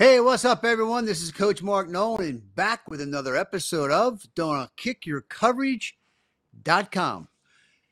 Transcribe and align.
Hey, 0.00 0.16
what's 0.18 0.46
up, 0.46 0.64
everyone? 0.64 1.04
This 1.04 1.20
is 1.20 1.30
Coach 1.30 1.62
Mark 1.62 1.90
Nolan 1.90 2.26
and 2.26 2.54
back 2.54 2.88
with 2.88 3.02
another 3.02 3.36
episode 3.36 3.90
of 3.90 4.22
Don't 4.34 4.74
Kick 4.74 5.04
Your 5.04 5.20
Coverage.com. 5.20 7.28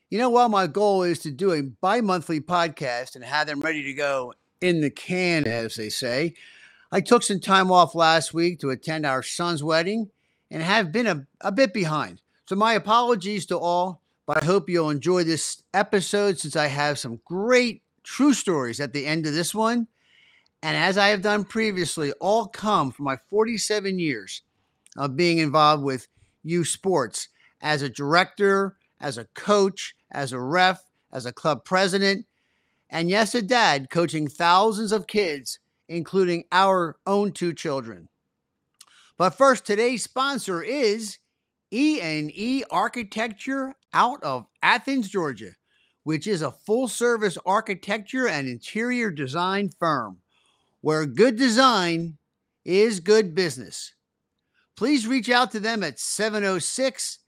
You 0.09 0.17
know, 0.17 0.31
while 0.31 0.49
my 0.49 0.65
goal 0.65 1.03
is 1.03 1.19
to 1.19 1.29
do 1.29 1.51
a 1.51 1.61
bi 1.61 2.01
monthly 2.01 2.41
podcast 2.41 3.13
and 3.13 3.23
have 3.23 3.45
them 3.45 3.59
ready 3.59 3.83
to 3.83 3.93
go 3.93 4.33
in 4.59 4.81
the 4.81 4.89
can, 4.89 5.45
as 5.45 5.75
they 5.75 5.89
say, 5.89 6.33
I 6.91 6.99
took 6.99 7.21
some 7.21 7.39
time 7.39 7.71
off 7.71 7.93
last 7.93 8.33
week 8.33 8.59
to 8.61 8.71
attend 8.71 9.05
our 9.05 9.21
son's 9.21 9.63
wedding 9.63 10.09
and 10.49 10.63
have 10.63 10.91
been 10.91 11.05
a, 11.05 11.27
a 11.41 11.51
bit 11.51 11.75
behind. 11.75 12.23
So, 12.47 12.55
my 12.55 12.73
apologies 12.73 13.45
to 13.45 13.59
all, 13.59 14.01
but 14.25 14.41
I 14.41 14.45
hope 14.47 14.67
you'll 14.67 14.89
enjoy 14.89 15.25
this 15.25 15.61
episode 15.75 16.39
since 16.39 16.55
I 16.55 16.69
have 16.69 16.97
some 16.97 17.21
great 17.23 17.83
true 18.01 18.33
stories 18.33 18.79
at 18.79 18.93
the 18.93 19.05
end 19.05 19.27
of 19.27 19.35
this 19.35 19.53
one 19.53 19.87
and 20.61 20.75
as 20.75 20.97
I 20.97 21.07
have 21.09 21.21
done 21.21 21.45
previously, 21.45 22.11
all 22.13 22.47
come 22.47 22.91
from 22.91 23.05
my 23.05 23.17
47 23.29 23.97
years 23.97 24.41
of 24.97 25.15
being 25.15 25.37
involved 25.37 25.83
with 25.83 26.07
youth 26.43 26.67
sports 26.67 27.29
as 27.61 27.81
a 27.81 27.89
director, 27.89 28.77
as 28.99 29.17
a 29.17 29.25
coach, 29.35 29.95
as 30.11 30.33
a 30.33 30.39
ref, 30.39 30.81
as 31.13 31.25
a 31.25 31.31
club 31.31 31.63
president, 31.63 32.25
and 32.89 33.09
yes, 33.09 33.35
a 33.35 33.41
dad 33.41 33.89
coaching 33.89 34.27
thousands 34.27 34.91
of 34.91 35.07
kids, 35.07 35.59
including 35.87 36.43
our 36.51 36.97
own 37.05 37.31
two 37.31 37.53
children. 37.53 38.09
But 39.17 39.31
first, 39.31 39.65
today's 39.65 40.03
sponsor 40.03 40.61
is 40.63 41.19
E&E 41.71 42.63
Architecture 42.71 43.75
out 43.93 44.23
of 44.23 44.47
Athens, 44.63 45.09
Georgia, 45.09 45.51
which 46.03 46.25
is 46.25 46.41
a 46.41 46.51
full-service 46.51 47.37
architecture 47.45 48.27
and 48.27 48.47
interior 48.47 49.11
design 49.11 49.69
firm 49.79 50.17
where 50.81 51.05
good 51.05 51.35
design 51.35 52.17
is 52.65 52.99
good 52.99 53.35
business. 53.35 53.93
Please 54.75 55.05
reach 55.07 55.29
out 55.29 55.51
to 55.51 55.59
them 55.59 55.83
at 55.83 55.99
706 55.99 57.19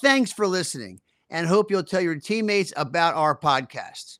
Thanks 0.00 0.32
for 0.32 0.46
listening 0.46 1.00
and 1.30 1.48
hope 1.48 1.68
you'll 1.68 1.82
tell 1.82 2.00
your 2.00 2.14
teammates 2.14 2.72
about 2.76 3.16
our 3.16 3.36
podcasts. 3.36 4.18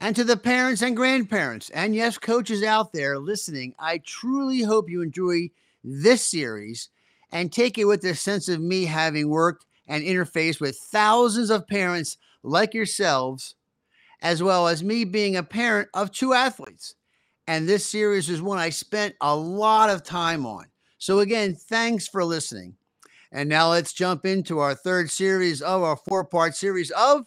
And 0.00 0.16
to 0.16 0.24
the 0.24 0.38
parents 0.38 0.80
and 0.80 0.96
grandparents, 0.96 1.68
and 1.70 1.94
yes, 1.94 2.16
coaches 2.16 2.62
out 2.62 2.94
there 2.94 3.18
listening, 3.18 3.74
I 3.78 3.98
truly 3.98 4.62
hope 4.62 4.88
you 4.88 5.02
enjoy 5.02 5.50
this 5.84 6.26
series 6.26 6.88
and 7.30 7.52
take 7.52 7.76
it 7.76 7.84
with 7.84 8.00
the 8.00 8.14
sense 8.14 8.48
of 8.48 8.62
me 8.62 8.86
having 8.86 9.28
worked 9.28 9.66
and 9.86 10.04
interface 10.04 10.60
with 10.60 10.76
thousands 10.76 11.50
of 11.50 11.66
parents 11.66 12.16
like 12.42 12.74
yourselves, 12.74 13.54
as 14.20 14.42
well 14.42 14.68
as 14.68 14.82
me 14.82 15.04
being 15.04 15.36
a 15.36 15.42
parent 15.42 15.88
of 15.94 16.10
two 16.10 16.32
athletes. 16.32 16.94
And 17.46 17.68
this 17.68 17.84
series 17.84 18.30
is 18.30 18.40
one 18.40 18.58
I 18.58 18.70
spent 18.70 19.14
a 19.20 19.34
lot 19.34 19.90
of 19.90 20.02
time 20.02 20.46
on. 20.46 20.66
So, 20.98 21.20
again, 21.20 21.54
thanks 21.54 22.06
for 22.06 22.24
listening. 22.24 22.76
And 23.32 23.48
now 23.48 23.70
let's 23.70 23.92
jump 23.92 24.26
into 24.26 24.58
our 24.58 24.74
third 24.74 25.10
series 25.10 25.62
of 25.62 25.82
our 25.82 25.96
four 25.96 26.24
part 26.24 26.54
series 26.54 26.90
of 26.92 27.26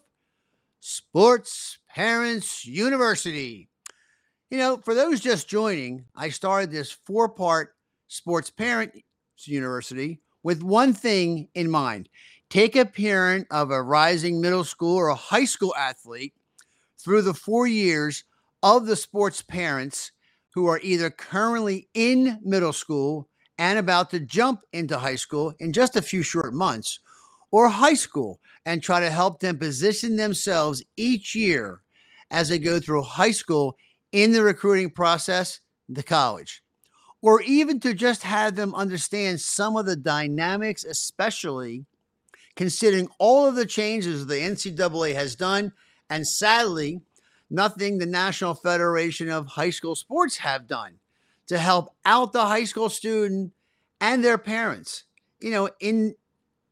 Sports 0.79 1.79
Parents 1.89 2.65
University. 2.65 3.69
You 4.49 4.59
know, 4.59 4.77
for 4.77 4.93
those 4.93 5.19
just 5.19 5.49
joining, 5.49 6.05
I 6.15 6.29
started 6.29 6.71
this 6.71 6.91
four 6.91 7.27
part 7.27 7.75
Sports 8.07 8.51
Parents 8.51 9.01
University 9.45 10.21
with 10.43 10.61
one 10.61 10.93
thing 10.93 11.49
in 11.55 11.69
mind 11.69 12.07
Take 12.49 12.75
a 12.75 12.85
parent 12.85 13.47
of 13.51 13.71
a 13.71 13.81
rising 13.81 14.39
middle 14.39 14.63
school 14.63 14.95
or 14.95 15.09
a 15.09 15.15
high 15.15 15.45
school 15.45 15.75
athlete 15.75 16.33
through 16.99 17.23
the 17.23 17.33
four 17.33 17.67
years 17.67 18.23
of 18.63 18.85
the 18.85 18.95
sports 18.95 19.41
parents 19.41 20.11
who 20.53 20.67
are 20.67 20.79
either 20.81 21.09
currently 21.09 21.89
in 21.93 22.39
middle 22.43 22.73
school 22.73 23.27
and 23.57 23.79
about 23.79 24.09
to 24.11 24.19
jump 24.19 24.61
into 24.73 24.97
high 24.97 25.15
school 25.15 25.53
in 25.59 25.73
just 25.73 25.95
a 25.95 26.01
few 26.01 26.23
short 26.23 26.53
months, 26.53 26.99
or 27.51 27.69
high 27.69 27.93
school, 27.93 28.39
and 28.65 28.81
try 28.81 28.99
to 28.99 29.09
help 29.09 29.39
them 29.39 29.57
position 29.57 30.15
themselves 30.15 30.83
each 30.97 31.35
year 31.35 31.81
as 32.31 32.49
they 32.49 32.59
go 32.59 32.79
through 32.79 33.01
high 33.01 33.31
school 33.31 33.75
in 34.11 34.31
the 34.31 34.43
recruiting 34.43 34.89
process, 34.89 35.59
the 35.87 36.03
college, 36.03 36.63
or 37.21 37.41
even 37.41 37.79
to 37.79 37.93
just 37.93 38.23
have 38.23 38.55
them 38.55 38.75
understand 38.75 39.39
some 39.39 39.77
of 39.77 39.85
the 39.85 39.95
dynamics, 39.95 40.83
especially 40.83 41.85
considering 42.55 43.09
all 43.19 43.47
of 43.47 43.55
the 43.55 43.65
changes 43.65 44.25
the 44.25 44.35
NCAA 44.35 45.13
has 45.13 45.35
done, 45.35 45.73
and 46.09 46.27
sadly, 46.27 47.01
nothing 47.49 47.97
the 47.97 48.05
National 48.05 48.53
Federation 48.53 49.29
of 49.29 49.47
High 49.47 49.69
School 49.69 49.95
Sports 49.95 50.37
have 50.37 50.67
done 50.67 50.99
to 51.47 51.57
help 51.57 51.93
out 52.05 52.33
the 52.33 52.45
high 52.45 52.63
school 52.63 52.89
student 52.89 53.53
and 54.01 54.23
their 54.23 54.37
parents. 54.37 55.03
You 55.39 55.51
know, 55.51 55.69
in 55.79 56.15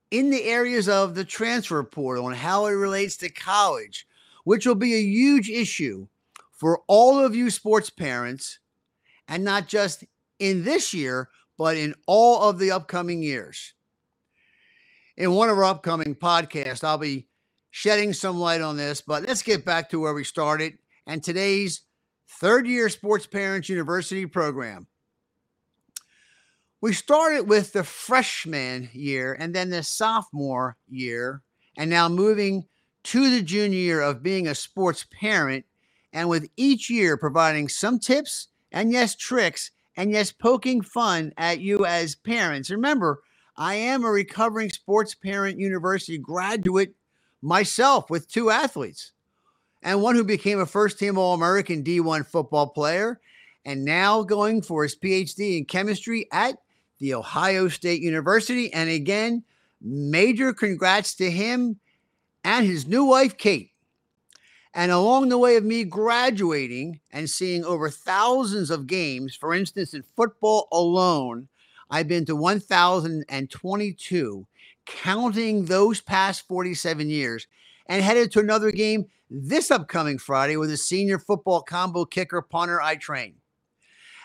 in 0.09 0.29
the 0.29 0.43
areas 0.43 0.87
of 0.87 1.15
the 1.15 1.25
transfer 1.25 1.83
portal 1.83 2.27
and 2.27 2.37
how 2.37 2.67
it 2.67 2.71
relates 2.71 3.17
to 3.17 3.29
college, 3.29 4.07
which 4.43 4.65
will 4.65 4.75
be 4.75 4.93
a 4.93 5.01
huge 5.01 5.49
issue 5.49 6.07
for 6.51 6.81
all 6.87 7.19
of 7.19 7.35
you 7.35 7.49
sports 7.49 7.89
parents, 7.89 8.59
and 9.27 9.43
not 9.43 9.67
just 9.67 10.03
in 10.39 10.63
this 10.63 10.93
year, 10.93 11.29
but 11.57 11.77
in 11.77 11.95
all 12.05 12.47
of 12.47 12.59
the 12.59 12.71
upcoming 12.71 13.23
years 13.23 13.73
in 15.17 15.31
one 15.31 15.49
of 15.49 15.57
our 15.57 15.65
upcoming 15.65 16.15
podcasts, 16.15 16.83
I'll 16.83 16.97
be 16.97 17.27
shedding 17.71 18.13
some 18.13 18.39
light 18.39 18.61
on 18.61 18.77
this. 18.77 19.01
But 19.01 19.23
let's 19.23 19.43
get 19.43 19.65
back 19.65 19.89
to 19.89 19.99
where 19.99 20.13
we 20.13 20.23
started 20.23 20.77
and 21.05 21.23
today's 21.23 21.81
third 22.39 22.67
year 22.67 22.89
Sports 22.89 23.27
Parents 23.27 23.69
University 23.69 24.25
program. 24.25 24.87
We 26.81 26.93
started 26.93 27.47
with 27.47 27.71
the 27.71 27.83
freshman 27.83 28.89
year 28.91 29.37
and 29.39 29.55
then 29.55 29.69
the 29.69 29.83
sophomore 29.83 30.75
year, 30.89 31.41
and 31.77 31.89
now 31.89 32.09
moving 32.09 32.65
to 33.05 33.29
the 33.29 33.41
junior 33.41 33.79
year 33.79 34.01
of 34.01 34.21
being 34.21 34.47
a 34.47 34.55
sports 34.55 35.05
parent. 35.19 35.65
And 36.11 36.29
with 36.29 36.47
each 36.57 36.89
year 36.89 37.17
providing 37.17 37.69
some 37.69 37.99
tips 37.99 38.49
and 38.71 38.91
yes, 38.91 39.15
tricks 39.15 39.71
and 39.95 40.11
yes, 40.11 40.31
poking 40.31 40.81
fun 40.81 41.33
at 41.37 41.59
you 41.59 41.85
as 41.85 42.15
parents. 42.15 42.69
Remember, 42.69 43.21
I 43.55 43.75
am 43.75 44.03
a 44.03 44.09
recovering 44.09 44.69
sports 44.69 45.13
parent 45.13 45.59
university 45.59 46.17
graduate 46.17 46.95
myself 47.41 48.09
with 48.09 48.27
two 48.27 48.49
athletes 48.49 49.11
and 49.83 50.01
one 50.01 50.15
who 50.15 50.23
became 50.23 50.59
a 50.59 50.65
first 50.65 50.97
team 50.97 51.17
All 51.17 51.33
American 51.33 51.83
D1 51.83 52.25
football 52.25 52.67
player 52.67 53.19
and 53.65 53.85
now 53.85 54.23
going 54.23 54.61
for 54.61 54.83
his 54.83 54.95
PhD 54.95 55.57
in 55.57 55.65
chemistry 55.65 56.27
at 56.31 56.57
The 56.99 57.13
Ohio 57.13 57.67
State 57.67 58.01
University. 58.01 58.73
And 58.73 58.89
again, 58.89 59.43
major 59.81 60.53
congrats 60.53 61.15
to 61.15 61.29
him 61.29 61.79
and 62.43 62.65
his 62.65 62.87
new 62.87 63.05
wife, 63.05 63.37
Kate. 63.37 63.71
And 64.73 64.91
along 64.91 65.29
the 65.29 65.37
way 65.37 65.55
of 65.55 65.63
me 65.63 65.83
graduating 65.83 66.99
and 67.11 67.29
seeing 67.29 67.63
over 67.63 67.89
thousands 67.89 68.71
of 68.71 68.87
games, 68.87 69.35
for 69.35 69.53
instance, 69.53 69.93
in 69.93 70.03
football 70.15 70.67
alone, 70.71 71.47
I've 71.93 72.07
been 72.07 72.25
to 72.25 72.35
1,022, 72.35 74.47
counting 74.87 75.65
those 75.65 76.01
past 76.01 76.47
47 76.47 77.07
years, 77.07 77.45
and 77.85 78.03
headed 78.03 78.31
to 78.31 78.39
another 78.39 78.71
game 78.71 79.05
this 79.29 79.69
upcoming 79.69 80.17
Friday 80.17 80.57
with 80.57 80.71
a 80.71 80.77
senior 80.77 81.19
football 81.19 81.61
combo 81.61 82.05
kicker 82.05 82.41
punter 82.41 82.81
I 82.81 82.95
train, 82.95 83.35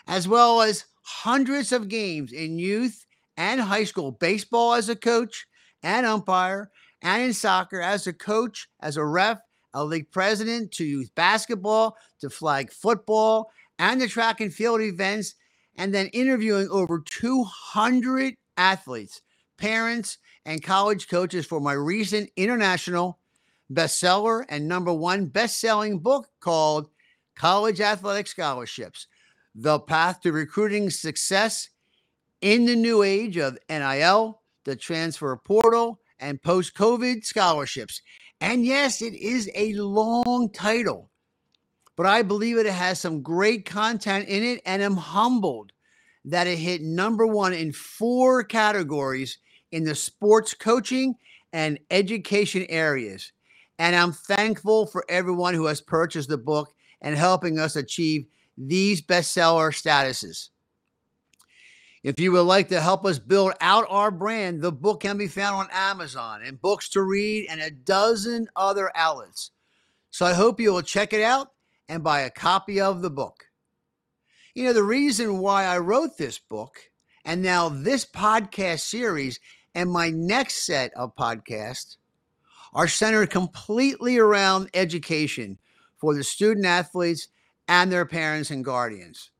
as 0.07 0.27
well 0.27 0.63
as 0.63 0.85
hundreds 1.03 1.71
of 1.71 1.89
games 1.89 2.31
in 2.31 2.57
youth 2.57 3.05
and 3.37 3.61
high 3.61 3.83
school 3.83 4.13
baseball 4.13 4.73
as 4.73 4.89
a 4.89 4.95
coach 4.95 5.45
and 5.83 6.07
umpire, 6.07 6.71
and 7.03 7.21
in 7.21 7.33
soccer 7.33 7.81
as 7.81 8.07
a 8.07 8.13
coach, 8.13 8.67
as 8.79 8.97
a 8.97 9.05
ref, 9.05 9.37
a 9.75 9.85
league 9.85 10.09
president, 10.09 10.71
to 10.71 10.85
youth 10.85 11.13
basketball, 11.13 11.95
to 12.19 12.31
flag 12.31 12.71
football, 12.71 13.51
and 13.77 14.01
the 14.01 14.07
track 14.07 14.41
and 14.41 14.51
field 14.51 14.81
events 14.81 15.35
and 15.79 15.95
then 15.95 16.07
interviewing 16.07 16.67
over 16.69 16.99
200 16.99 18.35
athletes, 18.57 19.21
parents, 19.57 20.17
and 20.45 20.61
college 20.61 21.07
coaches 21.07 21.45
for 21.45 21.61
my 21.61 21.71
recent 21.71 22.29
international 22.35 23.17
bestseller 23.71 24.43
and 24.49 24.67
number 24.67 24.91
one 24.91 25.27
best-selling 25.27 25.99
book 25.99 26.27
called 26.41 26.89
college 27.33 27.79
athletic 27.79 28.27
scholarships, 28.27 29.07
the 29.55 29.79
path 29.79 30.19
to 30.19 30.33
recruiting 30.33 30.89
success 30.89 31.69
in 32.41 32.65
the 32.65 32.75
new 32.75 33.01
age 33.01 33.37
of 33.37 33.57
NIL, 33.69 34.41
the 34.65 34.75
transfer 34.75 35.37
portal, 35.37 36.01
and 36.19 36.41
post 36.41 36.75
COVID 36.75 37.23
scholarships. 37.23 38.01
And 38.41 38.65
yes, 38.65 39.01
it 39.01 39.13
is 39.13 39.49
a 39.55 39.73
long 39.75 40.51
title, 40.51 41.09
but 41.99 42.05
I 42.05 42.21
believe 42.21 42.57
it 42.57 42.65
has 42.65 42.97
some 42.97 43.21
great 43.21 43.65
content 43.65 44.29
in 44.29 44.41
it, 44.41 44.61
and 44.65 44.81
I'm 44.81 44.95
humbled 44.95 45.73
that 46.23 46.47
it 46.47 46.57
hit 46.57 46.81
number 46.81 47.27
one 47.27 47.51
in 47.51 47.73
four 47.73 48.41
categories 48.41 49.37
in 49.73 49.83
the 49.83 49.93
sports 49.93 50.53
coaching 50.53 51.15
and 51.51 51.77
education 51.91 52.65
areas. 52.69 53.33
And 53.79 53.97
I'm 53.97 54.13
thankful 54.13 54.85
for 54.85 55.03
everyone 55.09 55.53
who 55.53 55.65
has 55.65 55.81
purchased 55.81 56.29
the 56.29 56.37
book 56.37 56.73
and 57.01 57.17
helping 57.17 57.59
us 57.59 57.75
achieve 57.75 58.27
these 58.57 59.01
bestseller 59.01 59.73
statuses. 59.73 60.51
If 62.03 62.17
you 62.17 62.31
would 62.31 62.43
like 62.43 62.69
to 62.69 62.79
help 62.79 63.05
us 63.05 63.19
build 63.19 63.55
out 63.59 63.85
our 63.89 64.09
brand, 64.09 64.61
the 64.61 64.71
book 64.71 65.01
can 65.01 65.17
be 65.17 65.27
found 65.27 65.55
on 65.57 65.67
Amazon 65.73 66.43
and 66.45 66.61
Books 66.61 66.87
to 66.91 67.01
Read 67.01 67.47
and 67.49 67.59
a 67.59 67.69
dozen 67.69 68.47
other 68.55 68.89
outlets. 68.95 69.51
So 70.11 70.25
I 70.25 70.31
hope 70.31 70.61
you 70.61 70.71
will 70.71 70.81
check 70.81 71.11
it 71.11 71.21
out 71.21 71.51
and 71.89 72.03
buy 72.03 72.21
a 72.21 72.29
copy 72.29 72.79
of 72.79 73.01
the 73.01 73.09
book. 73.09 73.43
You 74.53 74.63
know, 74.63 74.73
the 74.73 74.83
reason 74.83 75.39
why 75.39 75.65
I 75.65 75.79
wrote 75.79 76.17
this 76.17 76.39
book 76.39 76.79
and 77.25 77.41
now 77.41 77.67
this 77.67 78.05
podcast 78.05 78.79
series 78.79 79.41
and 79.75 79.91
my 79.91 80.09
next 80.09 80.65
set 80.65 80.93
of 80.95 81.15
podcasts 81.17 81.97
are 82.73 82.87
centered 82.87 83.29
completely 83.29 84.17
around 84.17 84.69
education 84.73 85.57
for 85.97 86.15
the 86.15 86.23
student 86.23 86.65
athletes 86.65 87.27
and 87.67 87.91
their 87.91 88.05
parents 88.05 88.51
and 88.51 88.63
guardians 88.63 89.31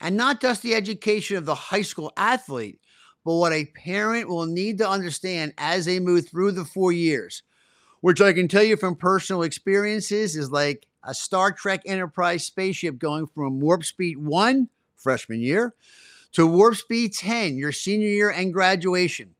and 0.00 0.16
not 0.16 0.40
just 0.40 0.62
the 0.62 0.74
education 0.74 1.36
of 1.36 1.44
the 1.44 1.54
high 1.54 1.82
school 1.82 2.12
athlete, 2.16 2.80
but 3.24 3.34
what 3.34 3.52
a 3.52 3.66
parent 3.66 4.28
will 4.28 4.46
need 4.46 4.78
to 4.78 4.88
understand 4.88 5.52
as 5.58 5.84
they 5.84 6.00
move 6.00 6.28
through 6.28 6.52
the 6.52 6.64
four 6.64 6.92
years, 6.92 7.42
which 8.00 8.20
I 8.20 8.32
can 8.32 8.48
tell 8.48 8.62
you 8.62 8.76
from 8.76 8.96
personal 8.96 9.42
experiences 9.42 10.36
is 10.36 10.50
like 10.50 10.86
a 11.08 11.14
Star 11.14 11.50
Trek 11.50 11.80
Enterprise 11.86 12.44
spaceship 12.44 12.98
going 12.98 13.26
from 13.26 13.60
warp 13.60 13.82
speed 13.82 14.18
one, 14.18 14.68
freshman 14.96 15.40
year, 15.40 15.74
to 16.32 16.46
warp 16.46 16.76
speed 16.76 17.14
10, 17.14 17.56
your 17.56 17.72
senior 17.72 18.08
year 18.08 18.30
and 18.30 18.52
graduation. 18.52 19.34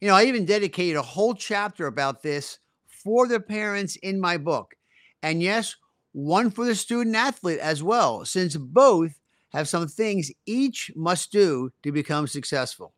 You 0.00 0.08
know, 0.08 0.14
I 0.14 0.24
even 0.24 0.44
dedicated 0.44 0.96
a 0.96 1.02
whole 1.02 1.34
chapter 1.34 1.88
about 1.88 2.22
this 2.22 2.60
for 2.86 3.26
the 3.26 3.40
parents 3.40 3.96
in 3.96 4.20
my 4.20 4.36
book. 4.36 4.76
And 5.24 5.42
yes, 5.42 5.74
one 6.12 6.50
for 6.50 6.64
the 6.64 6.76
student 6.76 7.16
athlete 7.16 7.58
as 7.58 7.82
well, 7.82 8.24
since 8.24 8.56
both 8.56 9.18
have 9.52 9.68
some 9.68 9.88
things 9.88 10.30
each 10.46 10.92
must 10.94 11.32
do 11.32 11.72
to 11.82 11.90
become 11.90 12.28
successful. 12.28 12.94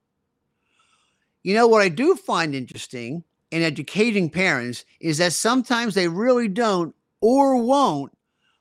You 1.42 1.54
know, 1.54 1.66
what 1.66 1.80
I 1.80 1.88
do 1.88 2.16
find 2.16 2.54
interesting 2.54 3.24
in 3.50 3.62
educating 3.62 4.28
parents 4.28 4.84
is 5.00 5.16
that 5.18 5.32
sometimes 5.32 5.94
they 5.94 6.08
really 6.08 6.48
don't 6.48 6.94
or 7.20 7.56
won't 7.62 8.12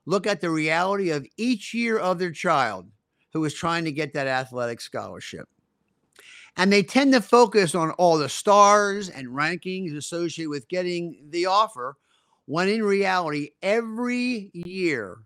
look 0.05 0.27
at 0.27 0.41
the 0.41 0.49
reality 0.49 1.09
of 1.09 1.25
each 1.37 1.73
year 1.73 1.97
of 1.97 2.19
their 2.19 2.31
child 2.31 2.87
who 3.33 3.43
is 3.43 3.53
trying 3.53 3.85
to 3.85 3.91
get 3.91 4.13
that 4.13 4.27
athletic 4.27 4.79
scholarship. 4.79 5.47
And 6.57 6.71
they 6.71 6.83
tend 6.83 7.13
to 7.13 7.21
focus 7.21 7.75
on 7.75 7.91
all 7.91 8.17
the 8.17 8.29
stars 8.29 9.09
and 9.09 9.27
rankings 9.27 9.95
associated 9.95 10.49
with 10.49 10.69
getting 10.69 11.17
the 11.29 11.47
offer, 11.47 11.97
when 12.45 12.69
in 12.69 12.83
reality, 12.83 13.49
every 13.61 14.51
year 14.53 15.17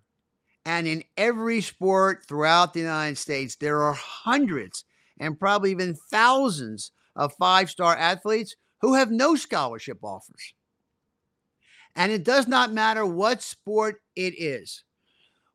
and 0.65 0.87
in 0.87 1.03
every 1.17 1.61
sport 1.61 2.25
throughout 2.27 2.73
the 2.73 2.79
United 2.79 3.17
States, 3.17 3.57
there 3.57 3.81
are 3.83 3.93
hundreds 3.93 4.85
and 5.19 5.39
probably 5.39 5.71
even 5.71 5.95
thousands 5.95 6.91
of 7.15 7.33
five 7.33 7.69
star 7.69 7.95
athletes 7.95 8.55
who 8.81 8.93
have 8.95 9.11
no 9.11 9.35
scholarship 9.35 9.99
offers. 10.01 10.53
And 11.99 12.11
it 12.11 12.23
does 12.23 12.47
not 12.47 12.71
matter 12.71 13.05
what 13.05 13.43
sport 13.43 14.01
it 14.15 14.33
is, 14.41 14.83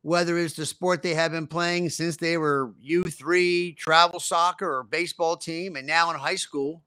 whether 0.03 0.37
it's 0.37 0.55
the 0.55 0.65
sport 0.65 1.01
they 1.01 1.15
have 1.15 1.31
been 1.31 1.47
playing 1.47 1.89
since 1.89 2.15
they 2.15 2.37
were 2.37 2.73
U3, 2.87 3.75
travel 3.75 4.19
soccer, 4.21 4.77
or 4.77 4.83
baseball 4.83 5.35
team, 5.35 5.75
and 5.75 5.85
now 5.85 6.11
in 6.11 6.17
high 6.17 6.35
school, 6.35 6.83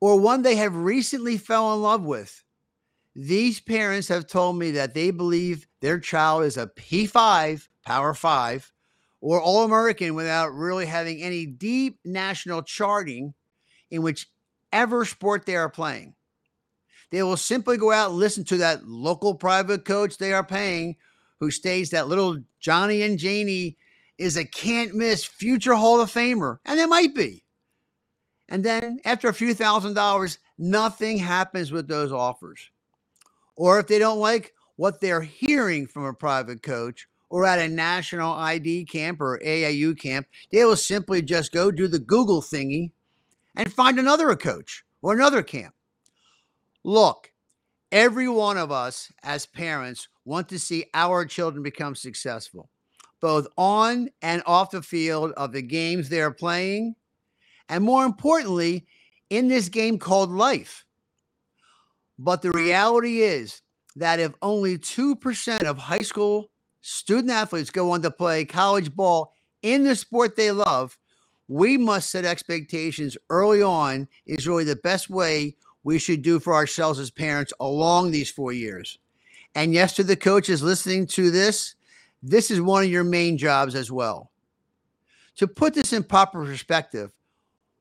or 0.00 0.20
one 0.20 0.42
they 0.42 0.56
have 0.56 0.76
recently 0.76 1.38
fell 1.38 1.74
in 1.74 1.82
love 1.82 2.04
with 2.04 2.44
these 3.20 3.58
parents 3.58 4.06
have 4.06 4.28
told 4.28 4.56
me 4.56 4.70
that 4.70 4.94
they 4.94 5.10
believe 5.10 5.66
their 5.80 5.98
child 5.98 6.44
is 6.44 6.56
a 6.56 6.68
P5, 6.68 7.66
Power 7.84 8.14
5, 8.14 8.72
or 9.20 9.42
All 9.42 9.64
American 9.64 10.14
without 10.14 10.54
really 10.54 10.86
having 10.86 11.20
any 11.20 11.44
deep 11.44 11.98
national 12.04 12.62
charting 12.62 13.34
in 13.90 14.02
whichever 14.02 15.04
sport 15.04 15.46
they 15.46 15.56
are 15.56 15.68
playing. 15.68 16.14
They 17.10 17.22
will 17.22 17.36
simply 17.36 17.76
go 17.76 17.92
out 17.92 18.10
and 18.10 18.18
listen 18.18 18.44
to 18.44 18.58
that 18.58 18.86
local 18.86 19.34
private 19.34 19.84
coach 19.84 20.18
they 20.18 20.32
are 20.32 20.44
paying 20.44 20.96
who 21.40 21.50
states 21.50 21.90
that 21.90 22.08
little 22.08 22.38
Johnny 22.60 23.02
and 23.02 23.18
Janie 23.18 23.76
is 24.18 24.36
a 24.36 24.44
can't 24.44 24.94
miss 24.94 25.24
future 25.24 25.74
Hall 25.74 26.00
of 26.00 26.12
Famer. 26.12 26.58
And 26.64 26.78
they 26.78 26.86
might 26.86 27.14
be. 27.14 27.44
And 28.48 28.64
then 28.64 28.98
after 29.04 29.28
a 29.28 29.34
few 29.34 29.54
thousand 29.54 29.94
dollars, 29.94 30.38
nothing 30.58 31.18
happens 31.18 31.70
with 31.70 31.88
those 31.88 32.12
offers 32.12 32.70
or 33.58 33.80
if 33.80 33.88
they 33.88 33.98
don't 33.98 34.20
like 34.20 34.54
what 34.76 35.00
they're 35.00 35.20
hearing 35.20 35.86
from 35.86 36.04
a 36.04 36.14
private 36.14 36.62
coach 36.62 37.08
or 37.28 37.44
at 37.44 37.58
a 37.58 37.68
national 37.68 38.32
ID 38.32 38.84
camp 38.86 39.20
or 39.20 39.40
AAU 39.44 39.98
camp, 39.98 40.26
they 40.50 40.64
will 40.64 40.76
simply 40.76 41.20
just 41.20 41.52
go 41.52 41.70
do 41.70 41.88
the 41.88 41.98
Google 41.98 42.40
thingy 42.40 42.92
and 43.56 43.72
find 43.72 43.98
another 43.98 44.34
coach 44.36 44.84
or 45.02 45.12
another 45.12 45.42
camp. 45.42 45.74
Look, 46.88 47.32
every 47.92 48.30
one 48.30 48.56
of 48.56 48.72
us 48.72 49.12
as 49.22 49.44
parents 49.44 50.08
want 50.24 50.48
to 50.48 50.58
see 50.58 50.86
our 50.94 51.26
children 51.26 51.62
become 51.62 51.94
successful, 51.94 52.70
both 53.20 53.46
on 53.58 54.08
and 54.22 54.42
off 54.46 54.70
the 54.70 54.80
field 54.80 55.32
of 55.32 55.52
the 55.52 55.60
games 55.60 56.08
they're 56.08 56.30
playing, 56.30 56.94
and 57.68 57.84
more 57.84 58.06
importantly, 58.06 58.86
in 59.28 59.48
this 59.48 59.68
game 59.68 59.98
called 59.98 60.30
life. 60.30 60.86
But 62.18 62.40
the 62.40 62.52
reality 62.52 63.20
is 63.20 63.60
that 63.96 64.18
if 64.18 64.32
only 64.40 64.78
2% 64.78 65.64
of 65.64 65.76
high 65.76 65.98
school 65.98 66.50
student 66.80 67.30
athletes 67.30 67.68
go 67.68 67.90
on 67.90 68.00
to 68.00 68.10
play 68.10 68.46
college 68.46 68.96
ball 68.96 69.34
in 69.60 69.84
the 69.84 69.94
sport 69.94 70.36
they 70.36 70.52
love, 70.52 70.96
we 71.48 71.76
must 71.76 72.10
set 72.10 72.24
expectations 72.24 73.18
early 73.28 73.60
on, 73.60 74.08
is 74.24 74.48
really 74.48 74.64
the 74.64 74.76
best 74.76 75.10
way 75.10 75.54
we 75.88 75.98
should 75.98 76.20
do 76.20 76.38
for 76.38 76.52
ourselves 76.52 76.98
as 76.98 77.10
parents 77.10 77.50
along 77.60 78.10
these 78.10 78.30
four 78.30 78.52
years. 78.52 78.98
And 79.54 79.72
yes, 79.72 79.94
to 79.94 80.04
the 80.04 80.16
coaches 80.16 80.62
listening 80.62 81.06
to 81.06 81.30
this, 81.30 81.76
this 82.22 82.50
is 82.50 82.60
one 82.60 82.84
of 82.84 82.90
your 82.90 83.04
main 83.04 83.38
jobs 83.38 83.74
as 83.74 83.90
well. 83.90 84.30
To 85.36 85.48
put 85.48 85.72
this 85.72 85.94
in 85.94 86.02
proper 86.04 86.44
perspective, 86.44 87.10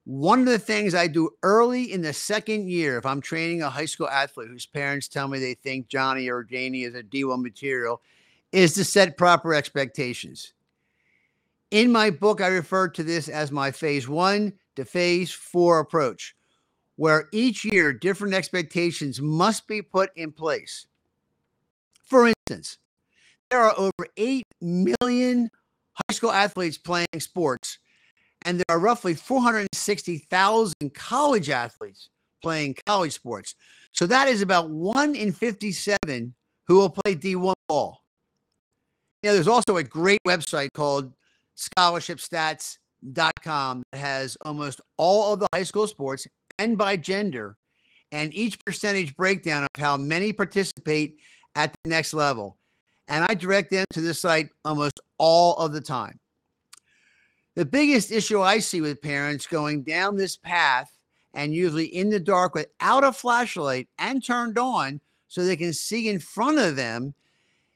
one 0.06 0.40
of 0.40 0.46
the 0.46 0.58
things 0.58 0.96
I 0.96 1.08
do 1.08 1.32
early 1.44 1.92
in 1.92 2.02
the 2.02 2.14
second 2.14 2.70
year, 2.70 2.98
if 2.98 3.06
I'm 3.06 3.20
training 3.20 3.62
a 3.62 3.70
high 3.70 3.84
school 3.84 4.08
athlete 4.08 4.48
whose 4.48 4.66
parents 4.66 5.10
tell 5.10 5.28
me 5.28 5.40
they 5.40 5.56
think 5.56 5.90
Johnny 5.90 6.30
or 6.30 6.46
Janie 6.46 6.84
is 6.84 6.96
a 6.96 7.04
D1 7.04 7.44
material, 7.44 8.02
is 8.54 8.74
to 8.76 8.86
set 8.86 9.18
proper 9.18 9.54
expectations. 9.54 10.54
In 11.72 11.92
my 11.92 12.10
book, 12.10 12.40
I 12.40 12.48
refer 12.48 12.88
to 12.88 13.04
this 13.04 13.28
as 13.28 13.52
my 13.52 13.70
phase 13.70 14.08
one 14.08 14.54
to 14.78 14.86
phase 14.86 15.30
four 15.30 15.80
approach, 15.80 16.37
where 16.98 17.30
each 17.32 17.64
year 17.64 17.94
different 17.94 18.34
expectations 18.34 19.22
must 19.22 19.68
be 19.68 19.82
put 19.82 20.10
in 20.16 20.32
place. 20.32 20.88
For 22.04 22.28
instance, 22.28 22.78
there 23.50 23.62
are 23.62 23.74
over 23.78 24.08
8 24.18 24.44
million 24.62 25.50
high 25.94 26.14
school 26.14 26.32
athletes 26.32 26.78
playing 26.78 27.08
sports 27.20 27.80
and 28.44 28.60
there 28.60 28.66
are 28.70 28.80
roughly 28.80 29.14
460,000 29.14 30.74
college 30.94 31.50
athletes 31.50 32.10
playing 32.42 32.76
college 32.86 33.14
sports. 33.14 33.56
So 33.92 34.06
that 34.08 34.28
is 34.28 34.42
about 34.42 34.70
one 34.70 35.16
in 35.16 35.32
57 35.32 36.34
who 36.68 36.76
will 36.76 36.90
play 36.90 37.16
D1 37.16 37.54
ball. 37.68 38.04
Yeah, 39.24 39.34
there's 39.34 39.48
also 39.48 39.78
a 39.78 39.84
great 39.84 40.20
website 40.28 40.70
called 40.74 41.14
scholarshipstats.com 41.58 43.84
that 43.92 43.98
has 43.98 44.38
almost 44.46 44.82
all 44.98 45.34
of 45.34 45.40
the 45.40 45.48
high 45.54 45.64
school 45.64 45.88
sports 45.88 46.28
and 46.60 46.78
by 46.78 46.98
gender 46.98 47.58
and 48.12 48.34
each 48.34 48.64
percentage 48.64 49.16
breakdown 49.16 49.64
of 49.64 49.82
how 49.82 49.98
many 49.98 50.32
participate 50.32 51.18
at 51.56 51.76
the 51.84 51.90
next 51.90 52.14
level. 52.14 52.58
And 53.08 53.26
I 53.28 53.34
direct 53.34 53.72
them 53.72 53.86
to 53.92 54.02
this 54.02 54.20
site 54.20 54.50
almost 54.66 55.00
all 55.18 55.56
of 55.56 55.74
the 55.74 55.82
time. 55.82 56.20
The 57.56 57.66
biggest 57.66 58.12
issue 58.12 58.42
I 58.42 58.60
see 58.60 58.82
with 58.82 59.02
parents 59.02 59.48
going 59.48 59.84
down 59.84 60.16
this 60.16 60.38
path 60.38 60.92
and 61.34 61.54
usually 61.54 61.86
in 61.86 62.10
the 62.10 62.20
dark 62.20 62.54
without 62.54 63.04
a 63.04 63.12
flashlight 63.12 63.88
and 63.98 64.24
turned 64.24 64.58
on 64.58 65.02
so 65.28 65.44
they 65.44 65.56
can 65.56 65.74
see 65.74 66.10
in 66.10 66.20
front 66.20 66.60
of 66.60 66.76
them 66.76 67.14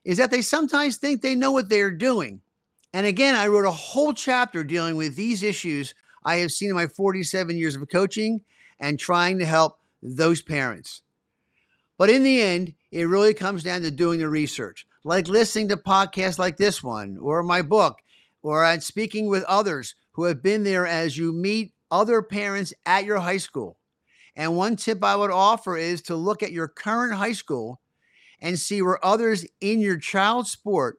is 0.05 0.17
that 0.17 0.31
they 0.31 0.41
sometimes 0.41 0.97
think 0.97 1.21
they 1.21 1.35
know 1.35 1.51
what 1.51 1.69
they're 1.69 1.91
doing. 1.91 2.41
And 2.93 3.05
again, 3.05 3.35
I 3.35 3.47
wrote 3.47 3.65
a 3.65 3.71
whole 3.71 4.13
chapter 4.13 4.63
dealing 4.63 4.97
with 4.97 5.15
these 5.15 5.43
issues 5.43 5.93
I 6.23 6.37
have 6.37 6.51
seen 6.51 6.69
in 6.69 6.75
my 6.75 6.87
47 6.87 7.57
years 7.57 7.75
of 7.75 7.87
coaching 7.89 8.41
and 8.81 8.99
trying 8.99 9.39
to 9.39 9.45
help 9.45 9.77
those 10.03 10.41
parents. 10.41 11.01
But 11.97 12.09
in 12.09 12.23
the 12.23 12.41
end, 12.41 12.73
it 12.91 13.07
really 13.07 13.33
comes 13.33 13.63
down 13.63 13.83
to 13.83 13.91
doing 13.91 14.19
the 14.19 14.27
research, 14.27 14.85
like 15.03 15.27
listening 15.27 15.69
to 15.69 15.77
podcasts 15.77 16.39
like 16.39 16.57
this 16.57 16.83
one, 16.83 17.17
or 17.21 17.43
my 17.43 17.61
book, 17.61 17.99
or 18.41 18.79
speaking 18.81 19.27
with 19.27 19.43
others 19.43 19.95
who 20.11 20.25
have 20.25 20.41
been 20.43 20.63
there 20.63 20.87
as 20.87 21.17
you 21.17 21.31
meet 21.31 21.73
other 21.91 22.21
parents 22.21 22.73
at 22.85 23.05
your 23.05 23.19
high 23.19 23.37
school. 23.37 23.77
And 24.35 24.57
one 24.57 24.75
tip 24.75 25.03
I 25.03 25.15
would 25.15 25.31
offer 25.31 25.77
is 25.77 26.01
to 26.03 26.15
look 26.15 26.41
at 26.41 26.51
your 26.51 26.67
current 26.67 27.13
high 27.13 27.33
school 27.33 27.79
and 28.41 28.57
see 28.57 28.81
where 28.81 29.03
others 29.05 29.45
in 29.59 29.79
your 29.79 29.97
child's 29.97 30.51
sport 30.51 30.97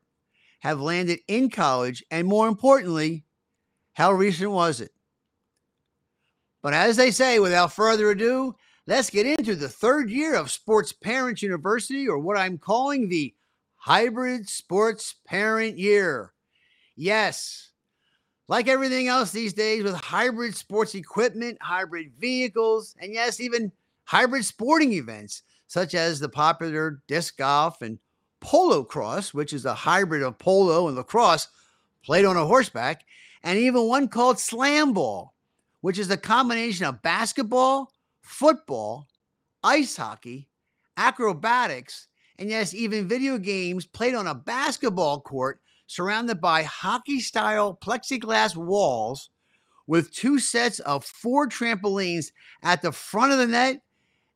have 0.60 0.80
landed 0.80 1.18
in 1.26 1.50
college. 1.50 2.04
And 2.10 2.28
more 2.28 2.46
importantly, 2.46 3.24
how 3.94 4.12
recent 4.12 4.52
was 4.52 4.80
it? 4.80 4.92
But 6.62 6.74
as 6.74 6.96
they 6.96 7.10
say, 7.10 7.38
without 7.38 7.72
further 7.72 8.10
ado, 8.10 8.56
let's 8.86 9.10
get 9.10 9.26
into 9.26 9.54
the 9.54 9.68
third 9.68 10.10
year 10.10 10.34
of 10.34 10.50
Sports 10.50 10.92
Parents 10.92 11.42
University, 11.42 12.08
or 12.08 12.18
what 12.18 12.38
I'm 12.38 12.56
calling 12.56 13.08
the 13.08 13.34
Hybrid 13.76 14.48
Sports 14.48 15.16
Parent 15.26 15.76
Year. 15.76 16.32
Yes, 16.94 17.70
like 18.48 18.68
everything 18.68 19.08
else 19.08 19.32
these 19.32 19.54
days 19.54 19.82
with 19.82 19.94
hybrid 19.94 20.54
sports 20.54 20.94
equipment, 20.94 21.58
hybrid 21.60 22.12
vehicles, 22.18 22.94
and 23.00 23.12
yes, 23.12 23.40
even 23.40 23.72
hybrid 24.04 24.44
sporting 24.44 24.92
events, 24.92 25.42
such 25.66 25.94
as 25.94 26.20
the 26.20 26.28
popular 26.28 27.02
disc 27.08 27.38
golf 27.38 27.82
and 27.82 27.98
polocrosse, 28.40 29.32
which 29.32 29.52
is 29.52 29.64
a 29.64 29.74
hybrid 29.74 30.22
of 30.22 30.38
polo 30.38 30.86
and 30.86 30.96
lacrosse 30.96 31.48
played 32.04 32.24
on 32.24 32.36
a 32.36 32.44
horseback, 32.44 33.04
and 33.42 33.58
even 33.58 33.88
one 33.88 34.06
called 34.06 34.38
slam 34.38 34.92
ball, 34.92 35.34
which 35.82 35.98
is 35.98 36.10
a 36.10 36.16
combination 36.16 36.86
of 36.86 37.02
basketball, 37.02 37.92
football, 38.22 39.06
ice 39.62 39.96
hockey, 39.96 40.48
acrobatics, 40.96 42.08
and 42.38 42.48
yes, 42.48 42.72
even 42.72 43.06
video 43.06 43.36
games 43.36 43.84
played 43.84 44.14
on 44.14 44.26
a 44.26 44.34
basketball 44.34 45.20
court 45.20 45.60
surrounded 45.86 46.40
by 46.40 46.62
hockey 46.62 47.20
style 47.20 47.78
plexiglass 47.82 48.56
walls 48.56 49.28
with 49.86 50.12
two 50.12 50.38
sets 50.38 50.78
of 50.80 51.04
four 51.04 51.48
trampolines 51.48 52.32
at 52.62 52.80
the 52.80 52.92
front 52.92 53.32
of 53.32 53.38
the 53.38 53.46
net 53.46 53.82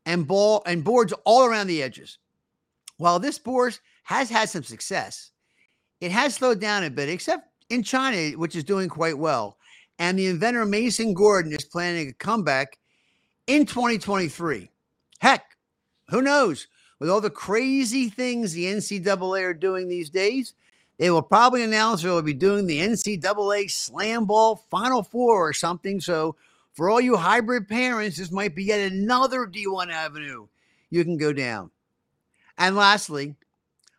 and 0.04 0.26
ball 0.26 0.62
and 0.66 0.84
boards 0.84 1.14
all 1.24 1.46
around 1.46 1.68
the 1.68 1.82
edges. 1.82 2.18
While 2.98 3.18
this 3.18 3.36
sport 3.36 3.80
has 4.02 4.28
had 4.28 4.48
some 4.48 4.64
success, 4.64 5.30
it 6.00 6.10
has 6.10 6.34
slowed 6.34 6.60
down 6.60 6.84
a 6.84 6.90
bit, 6.90 7.08
except 7.08 7.48
in 7.70 7.82
China, 7.82 8.36
which 8.36 8.56
is 8.56 8.64
doing 8.64 8.88
quite 8.88 9.16
well 9.16 9.56
and 9.98 10.18
the 10.18 10.26
inventor 10.26 10.64
Mason 10.66 11.14
Gordon 11.14 11.52
is 11.52 11.64
planning 11.64 12.08
a 12.08 12.12
comeback 12.12 12.78
in 13.46 13.66
2023. 13.66 14.70
Heck, 15.20 15.56
who 16.08 16.22
knows? 16.22 16.66
With 16.98 17.10
all 17.10 17.20
the 17.20 17.30
crazy 17.30 18.08
things 18.08 18.52
the 18.52 18.64
NCAA 18.66 19.42
are 19.42 19.54
doing 19.54 19.88
these 19.88 20.10
days, 20.10 20.54
they 20.98 21.10
will 21.10 21.22
probably 21.22 21.62
announce 21.62 22.02
they 22.02 22.08
will 22.08 22.22
be 22.22 22.32
doing 22.32 22.66
the 22.66 22.80
NCAA 22.80 23.70
Slam 23.70 24.24
Ball 24.24 24.56
Final 24.70 25.02
Four 25.02 25.48
or 25.48 25.52
something. 25.52 26.00
So, 26.00 26.36
for 26.72 26.90
all 26.90 27.00
you 27.00 27.16
hybrid 27.16 27.68
parents, 27.68 28.18
this 28.18 28.30
might 28.30 28.54
be 28.54 28.64
yet 28.64 28.92
another 28.92 29.46
D1 29.46 29.90
avenue 29.90 30.46
you 30.90 31.04
can 31.04 31.16
go 31.16 31.32
down. 31.32 31.70
And 32.58 32.76
lastly, 32.76 33.34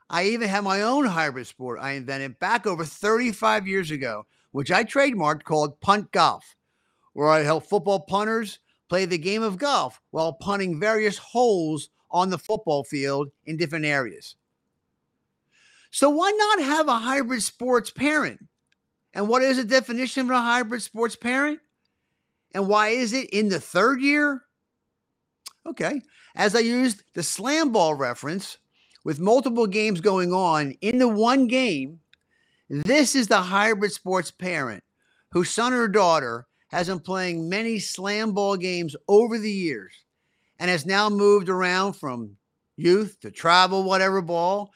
I 0.10 0.26
even 0.26 0.48
have 0.48 0.64
my 0.64 0.82
own 0.84 1.06
hybrid 1.06 1.48
sport 1.48 1.80
I 1.82 1.92
invented 1.92 2.40
back 2.40 2.66
over 2.66 2.86
35 2.86 3.68
years 3.68 3.92
ago 3.92 4.26
which 4.52 4.72
I 4.72 4.84
trademarked 4.84 5.44
called 5.44 5.80
Punt 5.82 6.12
Golf, 6.12 6.56
where 7.14 7.30
I 7.30 7.40
help 7.40 7.66
football 7.66 8.02
punters 8.02 8.60
play 8.90 9.06
the 9.06 9.18
game 9.18 9.44
of 9.44 9.58
golf 9.58 10.00
while 10.12 10.34
punting 10.34 10.80
various 10.80 11.18
holes 11.18 11.90
on 12.10 12.30
the 12.30 12.38
football 12.38 12.84
field 12.84 13.30
in 13.46 13.58
different 13.58 13.86
areas. 13.86 14.36
So, 15.92 16.10
why 16.10 16.32
not 16.32 16.66
have 16.66 16.88
a 16.88 16.98
hybrid 16.98 17.44
sports 17.44 17.92
parent? 17.92 18.40
And 19.14 19.28
what 19.28 19.42
is 19.42 19.58
the 19.58 19.64
definition 19.64 20.28
of 20.28 20.32
a 20.32 20.42
hybrid 20.42 20.82
sports 20.82 21.16
parent? 21.16 21.60
And 22.54 22.68
why 22.68 22.90
is 22.90 23.14
it 23.14 23.30
in 23.32 23.50
the 23.50 23.60
third 23.60 24.02
year? 24.02 24.44
Okay. 25.66 26.02
As 26.36 26.56
I 26.56 26.60
used 26.60 27.04
the 27.14 27.24
slam 27.24 27.72
ball 27.72 27.96
reference 27.96 28.58
with 29.04 29.20
multiple 29.20 29.68
games 29.68 30.02
going 30.02 30.34
on 30.34 30.72
in 30.82 31.00
the 31.00 31.08
one 31.08 31.48
game, 31.48 32.00
this 32.70 33.16
is 33.16 33.28
the 33.28 33.42
hybrid 33.42 33.92
sports 33.92 34.32
parent 34.32 34.84
whose 35.32 35.50
son 35.50 35.74
or 35.74 35.88
daughter 35.88 36.46
has 36.70 36.88
been 36.88 37.00
playing 37.00 37.48
many 37.48 37.80
slam 37.80 38.34
ball 38.34 38.58
games 38.58 38.96
over 39.08 39.38
the 39.38 39.52
years 39.52 39.94
and 40.60 40.70
has 40.70 40.86
now 40.86 41.10
moved 41.10 41.50
around 41.50 41.94
from 41.94 42.36
youth 42.76 43.18
to 43.22 43.32
travel, 43.32 43.84
whatever 43.84 44.22
ball. 44.22 44.72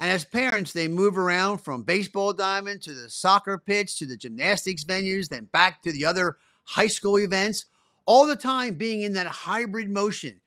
And 0.00 0.10
as 0.10 0.24
parents, 0.24 0.72
they 0.72 0.88
move 0.88 1.18
around 1.18 1.58
from 1.58 1.82
baseball 1.82 2.32
diamond 2.32 2.82
to 2.82 2.94
the 2.94 3.10
soccer 3.10 3.58
pitch 3.58 3.98
to 3.98 4.06
the 4.06 4.16
gymnastics 4.16 4.84
venues, 4.84 5.28
then 5.28 5.44
back 5.46 5.82
to 5.82 5.92
the 5.92 6.04
other 6.04 6.38
high 6.64 6.86
school 6.86 7.18
events, 7.18 7.66
all 8.06 8.26
the 8.26 8.36
time 8.36 8.74
being 8.74 9.02
in 9.02 9.12
that 9.14 9.26
hybrid 9.26 9.90
motion, 9.90 10.40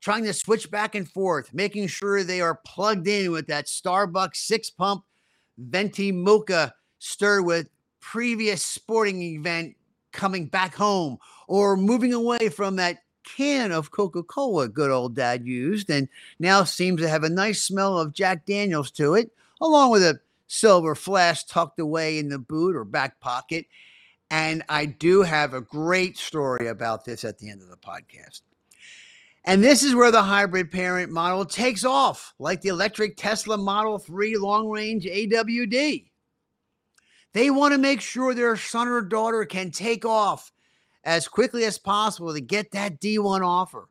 trying 0.00 0.24
to 0.24 0.32
switch 0.32 0.70
back 0.70 0.94
and 0.94 1.08
forth, 1.08 1.52
making 1.54 1.86
sure 1.86 2.22
they 2.22 2.40
are 2.40 2.60
plugged 2.66 3.06
in 3.06 3.30
with 3.30 3.46
that 3.46 3.66
Starbucks 3.66 4.36
six 4.36 4.70
pump 4.70 5.04
venti 5.58 6.12
mocha 6.12 6.74
stirred 6.98 7.42
with 7.44 7.68
previous 8.00 8.64
sporting 8.64 9.22
event 9.22 9.76
coming 10.12 10.46
back 10.46 10.74
home 10.74 11.18
or 11.48 11.76
moving 11.76 12.12
away 12.12 12.48
from 12.48 12.76
that 12.76 13.02
can 13.24 13.70
of 13.70 13.90
Coca 13.90 14.22
Cola 14.22 14.68
good 14.68 14.90
old 14.90 15.14
dad 15.14 15.46
used 15.46 15.90
and 15.90 16.08
now 16.38 16.64
seems 16.64 17.00
to 17.00 17.08
have 17.08 17.24
a 17.24 17.28
nice 17.28 17.62
smell 17.62 17.98
of 17.98 18.12
Jack 18.12 18.46
Daniels 18.46 18.90
to 18.92 19.14
it, 19.14 19.30
along 19.60 19.90
with 19.90 20.02
a 20.02 20.20
silver 20.46 20.94
flask 20.94 21.46
tucked 21.48 21.78
away 21.78 22.18
in 22.18 22.28
the 22.28 22.38
boot 22.38 22.74
or 22.74 22.84
back 22.84 23.20
pocket. 23.20 23.66
And 24.30 24.62
I 24.68 24.86
do 24.86 25.22
have 25.22 25.54
a 25.54 25.60
great 25.60 26.16
story 26.16 26.68
about 26.68 27.04
this 27.04 27.24
at 27.24 27.38
the 27.38 27.50
end 27.50 27.62
of 27.62 27.68
the 27.68 27.76
podcast. 27.76 28.42
And 29.44 29.64
this 29.64 29.82
is 29.82 29.94
where 29.94 30.10
the 30.10 30.22
hybrid 30.22 30.70
parent 30.70 31.10
model 31.10 31.44
takes 31.44 31.84
off, 31.84 32.34
like 32.38 32.60
the 32.60 32.68
electric 32.68 33.16
Tesla 33.16 33.56
Model 33.56 33.98
3 33.98 34.36
long 34.36 34.68
range 34.68 35.04
AWD. 35.06 36.06
They 37.32 37.50
want 37.50 37.72
to 37.72 37.78
make 37.78 38.00
sure 38.00 38.34
their 38.34 38.56
son 38.56 38.88
or 38.88 39.00
daughter 39.00 39.44
can 39.44 39.70
take 39.70 40.04
off 40.04 40.52
as 41.04 41.28
quickly 41.28 41.64
as 41.64 41.78
possible 41.78 42.34
to 42.34 42.40
get 42.40 42.72
that 42.72 43.00
D1 43.00 43.46
offer. 43.46 43.88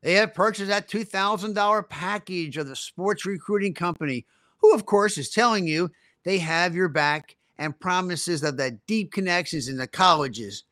They 0.00 0.14
have 0.14 0.34
purchased 0.34 0.68
that 0.68 0.88
$2,000 0.88 1.88
package 1.88 2.56
of 2.56 2.66
the 2.66 2.76
sports 2.76 3.26
recruiting 3.26 3.74
company, 3.74 4.26
who, 4.58 4.74
of 4.74 4.86
course, 4.86 5.18
is 5.18 5.30
telling 5.30 5.66
you 5.66 5.90
they 6.24 6.38
have 6.38 6.74
your 6.74 6.88
back 6.88 7.36
and 7.58 7.78
promises 7.78 8.42
of 8.42 8.56
that 8.56 8.86
deep 8.86 9.12
connections 9.12 9.68
in 9.68 9.76
the 9.76 9.86
colleges, 9.86 10.64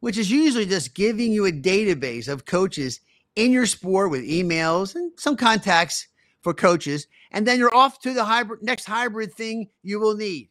which 0.00 0.18
is 0.18 0.30
usually 0.30 0.66
just 0.66 0.94
giving 0.94 1.32
you 1.32 1.46
a 1.46 1.52
database 1.52 2.28
of 2.28 2.44
coaches 2.44 3.00
in 3.36 3.52
your 3.52 3.66
sport 3.66 4.10
with 4.10 4.28
emails 4.28 4.94
and 4.94 5.12
some 5.16 5.36
contacts 5.36 6.08
for 6.40 6.54
coaches. 6.54 7.06
And 7.30 7.46
then 7.46 7.58
you're 7.58 7.74
off 7.74 8.00
to 8.00 8.12
the 8.12 8.24
hybrid 8.24 8.62
next 8.62 8.86
hybrid 8.86 9.32
thing 9.34 9.68
you 9.82 10.00
will 10.00 10.16
need. 10.16 10.48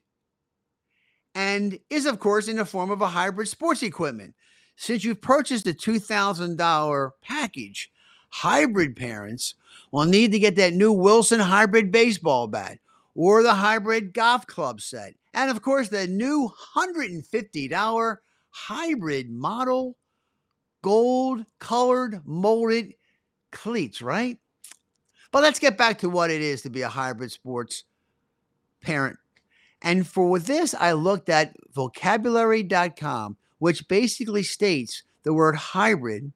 And 1.33 1.79
is, 1.89 2.05
of 2.05 2.19
course, 2.19 2.47
in 2.47 2.55
the 2.55 2.65
form 2.65 2.91
of 2.91 3.01
a 3.01 3.07
hybrid 3.07 3.49
sports 3.49 3.83
equipment. 3.83 4.35
Since 4.77 5.03
you've 5.03 5.21
purchased 5.21 5.65
the 5.65 5.73
$2,000 5.73 7.11
package, 7.21 7.91
hybrid 8.29 8.95
parents 8.95 9.55
will 9.91 10.05
need 10.05 10.31
to 10.33 10.39
get 10.39 10.55
that 10.57 10.73
new 10.73 10.91
Wilson 10.91 11.39
hybrid 11.39 11.91
baseball 11.91 12.47
bat 12.47 12.79
or 13.15 13.41
the 13.41 13.53
hybrid 13.53 14.13
golf 14.13 14.45
club 14.45 14.81
set. 14.81 15.15
And 15.33 15.49
of 15.49 15.61
course, 15.61 15.89
the 15.89 16.07
new 16.07 16.51
$150 16.75 18.17
hybrid 18.49 19.29
model 19.29 19.97
gold 20.85 21.43
colored 21.57 22.21
molded 22.25 22.93
cleats, 23.51 24.03
right? 24.03 24.37
But 25.31 25.41
let's 25.41 25.57
get 25.57 25.79
back 25.79 25.97
to 25.99 26.11
what 26.11 26.29
it 26.29 26.43
is 26.43 26.61
to 26.61 26.69
be 26.69 26.83
a 26.83 26.89
hybrid 26.89 27.31
sports 27.31 27.85
parent. 28.81 29.17
And 29.81 30.07
for 30.07 30.37
this, 30.37 30.75
I 30.75 30.91
looked 30.91 31.27
at 31.27 31.55
vocabulary.com, 31.73 33.35
which 33.57 33.87
basically 33.87 34.43
states 34.43 35.01
the 35.23 35.33
word 35.33 35.55
hybrid 35.55 36.31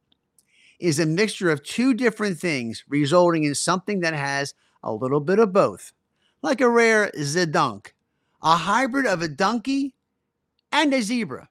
is 0.80 1.00
a 1.00 1.06
mixture 1.06 1.52
of 1.52 1.62
two 1.62 1.94
different 1.94 2.40
things, 2.40 2.84
resulting 2.88 3.44
in 3.44 3.54
something 3.54 4.00
that 4.00 4.16
has 4.16 4.56
a 4.82 4.92
little 4.92 5.20
bit 5.20 5.38
of 5.38 5.54
both, 5.54 5.94
like 6.42 6.60
a 6.60 6.68
rare 6.68 7.12
zedonk, 7.16 7.90
a 8.42 8.56
hybrid 8.56 9.06
of 9.06 9.22
a 9.22 9.28
donkey 9.28 9.94
and 10.72 10.92
a 10.92 11.04
zebra. 11.04 11.49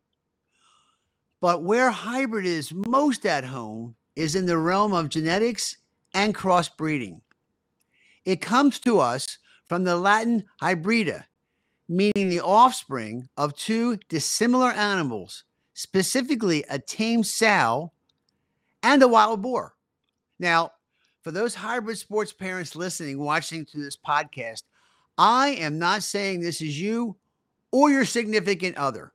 But 1.40 1.62
where 1.62 1.90
hybrid 1.90 2.46
is 2.46 2.72
most 2.72 3.24
at 3.24 3.44
home 3.44 3.94
is 4.16 4.34
in 4.34 4.46
the 4.46 4.58
realm 4.58 4.92
of 4.92 5.08
genetics 5.08 5.76
and 6.14 6.34
crossbreeding. 6.34 7.20
It 8.24 8.40
comes 8.40 8.78
to 8.80 8.98
us 8.98 9.38
from 9.68 9.84
the 9.84 9.96
Latin 9.96 10.44
hybrida, 10.60 11.26
meaning 11.88 12.28
the 12.28 12.40
offspring 12.40 13.28
of 13.36 13.54
two 13.54 13.98
dissimilar 14.08 14.70
animals, 14.70 15.44
specifically 15.74 16.64
a 16.68 16.78
tame 16.78 17.22
sow 17.22 17.92
and 18.82 19.02
a 19.02 19.08
wild 19.08 19.42
boar. 19.42 19.74
Now, 20.38 20.72
for 21.22 21.30
those 21.30 21.54
hybrid 21.54 21.98
sports 21.98 22.32
parents 22.32 22.74
listening, 22.74 23.18
watching 23.18 23.64
to 23.66 23.78
this 23.78 23.96
podcast, 23.96 24.62
I 25.16 25.50
am 25.50 25.78
not 25.78 26.02
saying 26.02 26.40
this 26.40 26.60
is 26.60 26.80
you 26.80 27.16
or 27.70 27.90
your 27.90 28.04
significant 28.04 28.76
other, 28.76 29.12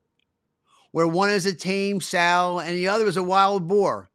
where 0.93 1.07
one 1.07 1.31
is 1.31 1.47
a 1.47 1.53
tame 1.53 1.99
sow 1.99 2.59
and 2.59 2.77
the 2.77 2.87
other 2.87 3.07
is 3.07 3.17
a 3.17 3.23
wild 3.23 3.67
boar. 3.67 4.09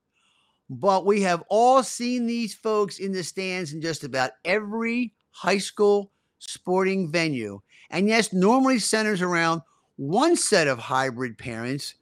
But 0.71 1.05
we 1.05 1.21
have 1.23 1.43
all 1.49 1.83
seen 1.83 2.27
these 2.27 2.55
folks 2.55 3.01
in 3.01 3.11
the 3.11 3.25
stands 3.25 3.73
in 3.73 3.83
just 3.83 4.05
about 4.05 4.31
every 4.45 5.13
high 5.33 5.59
school 5.59 6.13
sporting 6.39 7.11
venue. 7.11 7.61
And 7.91 8.09
yes, 8.09 8.33
normally 8.33 8.79
centers 8.79 9.23
around 9.23 9.63
one 9.97 10.37
set 10.37 10.69
of 10.69 10.79
hybrid 10.79 11.37
parents 11.37 11.95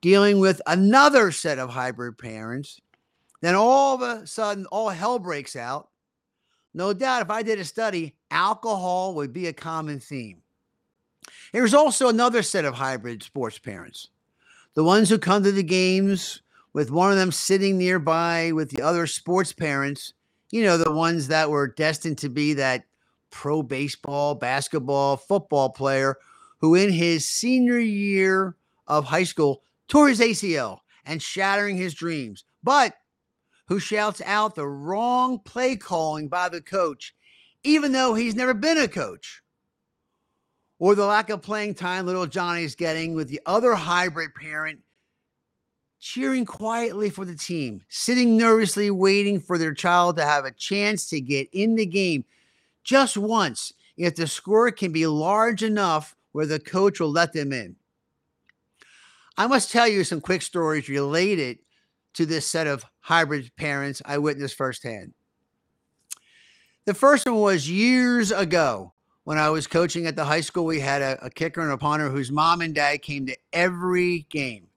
dealing 0.00 0.40
with 0.40 0.60
another 0.66 1.30
set 1.30 1.60
of 1.60 1.70
hybrid 1.70 2.18
parents. 2.18 2.80
Then 3.40 3.54
all 3.54 3.94
of 3.94 4.02
a 4.02 4.26
sudden, 4.26 4.66
all 4.66 4.88
hell 4.88 5.20
breaks 5.20 5.54
out. 5.54 5.90
No 6.72 6.92
doubt, 6.92 7.22
if 7.22 7.30
I 7.30 7.44
did 7.44 7.60
a 7.60 7.64
study, 7.64 8.16
alcohol 8.32 9.14
would 9.14 9.32
be 9.32 9.46
a 9.46 9.52
common 9.52 10.00
theme. 10.00 10.42
There's 11.52 11.72
also 11.72 12.08
another 12.08 12.42
set 12.42 12.64
of 12.64 12.74
hybrid 12.74 13.22
sports 13.22 13.58
parents 13.58 14.08
the 14.74 14.84
ones 14.84 15.08
who 15.08 15.18
come 15.18 15.42
to 15.42 15.52
the 15.52 15.62
games 15.62 16.42
with 16.72 16.90
one 16.90 17.10
of 17.10 17.16
them 17.16 17.32
sitting 17.32 17.78
nearby 17.78 18.52
with 18.52 18.70
the 18.70 18.82
other 18.82 19.06
sports 19.06 19.52
parents, 19.52 20.12
you 20.50 20.62
know, 20.62 20.76
the 20.76 20.92
ones 20.92 21.28
that 21.28 21.50
were 21.50 21.68
destined 21.68 22.18
to 22.18 22.28
be 22.28 22.54
that 22.54 22.84
pro 23.30 23.62
baseball, 23.62 24.34
basketball, 24.34 25.16
football 25.16 25.70
player 25.70 26.16
who 26.58 26.74
in 26.74 26.90
his 26.90 27.26
senior 27.26 27.78
year 27.78 28.56
of 28.86 29.04
high 29.04 29.24
school 29.24 29.62
tore 29.88 30.08
his 30.08 30.20
ACL 30.20 30.80
and 31.04 31.22
shattering 31.22 31.76
his 31.76 31.94
dreams, 31.94 32.44
but 32.62 32.94
who 33.66 33.78
shouts 33.78 34.20
out 34.24 34.54
the 34.54 34.66
wrong 34.66 35.38
play 35.38 35.76
calling 35.76 36.28
by 36.28 36.48
the 36.48 36.60
coach, 36.60 37.14
even 37.62 37.92
though 37.92 38.14
he's 38.14 38.34
never 38.34 38.54
been 38.54 38.78
a 38.78 38.88
coach. 38.88 39.42
Or 40.78 40.94
the 40.94 41.06
lack 41.06 41.30
of 41.30 41.42
playing 41.42 41.74
time 41.74 42.06
little 42.06 42.26
Johnny's 42.26 42.74
getting 42.74 43.14
with 43.14 43.28
the 43.28 43.40
other 43.46 43.74
hybrid 43.74 44.34
parent 44.34 44.80
cheering 46.00 46.44
quietly 46.44 47.08
for 47.08 47.24
the 47.24 47.34
team, 47.34 47.80
sitting 47.88 48.36
nervously 48.36 48.90
waiting 48.90 49.40
for 49.40 49.56
their 49.56 49.72
child 49.72 50.16
to 50.16 50.24
have 50.24 50.44
a 50.44 50.50
chance 50.50 51.08
to 51.08 51.20
get 51.20 51.48
in 51.52 51.76
the 51.76 51.86
game 51.86 52.24
just 52.82 53.16
once 53.16 53.72
if 53.96 54.14
the 54.14 54.26
score 54.26 54.70
can 54.70 54.92
be 54.92 55.06
large 55.06 55.62
enough 55.62 56.14
where 56.32 56.46
the 56.46 56.58
coach 56.58 57.00
will 57.00 57.10
let 57.10 57.32
them 57.32 57.52
in. 57.52 57.76
I 59.36 59.46
must 59.46 59.72
tell 59.72 59.88
you 59.88 60.04
some 60.04 60.20
quick 60.20 60.42
stories 60.42 60.88
related 60.88 61.58
to 62.14 62.26
this 62.26 62.46
set 62.46 62.66
of 62.66 62.84
hybrid 63.00 63.50
parents 63.56 64.02
I 64.04 64.18
witnessed 64.18 64.56
firsthand. 64.56 65.14
The 66.84 66.94
first 66.94 67.26
one 67.26 67.40
was 67.40 67.68
years 67.68 68.30
ago 68.30 68.92
when 69.24 69.38
I 69.38 69.50
was 69.50 69.66
coaching 69.66 70.06
at 70.06 70.16
the 70.16 70.24
high 70.24 70.40
school. 70.40 70.64
We 70.64 70.80
had 70.80 71.02
a, 71.02 71.24
a 71.24 71.30
kicker 71.30 71.60
and 71.60 71.72
a 71.72 71.78
punter 71.78 72.08
whose 72.08 72.30
mom 72.30 72.60
and 72.60 72.74
dad 72.74 73.02
came 73.02 73.26
to 73.26 73.36
every 73.52 74.26
game. 74.30 74.68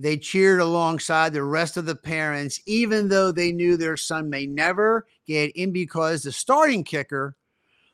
They 0.00 0.16
cheered 0.16 0.60
alongside 0.60 1.34
the 1.34 1.44
rest 1.44 1.76
of 1.76 1.84
the 1.84 1.94
parents, 1.94 2.60
even 2.64 3.08
though 3.08 3.30
they 3.30 3.52
knew 3.52 3.76
their 3.76 3.98
son 3.98 4.30
may 4.30 4.46
never 4.46 5.06
get 5.26 5.54
in 5.54 5.72
because 5.72 6.22
the 6.22 6.32
starting 6.32 6.84
kicker 6.84 7.36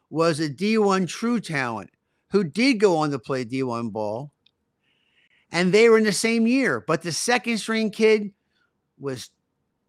was 0.09 0.39
a 0.39 0.49
D1 0.49 1.09
true 1.09 1.41
talent 1.41 1.91
who 2.31 2.45
did 2.45 2.75
go 2.75 2.99
on 2.99 3.11
to 3.11 3.19
play 3.19 3.45
D1 3.45 3.93
ball. 3.93 4.31
And 5.51 5.73
they 5.73 5.89
were 5.89 5.99
in 5.99 6.05
the 6.05 6.13
same 6.13 6.47
year, 6.47 6.85
but 6.87 7.03
the 7.03 7.13
second 7.13 7.59
string 7.59 7.91
kid 7.91 8.33
was 8.99 9.31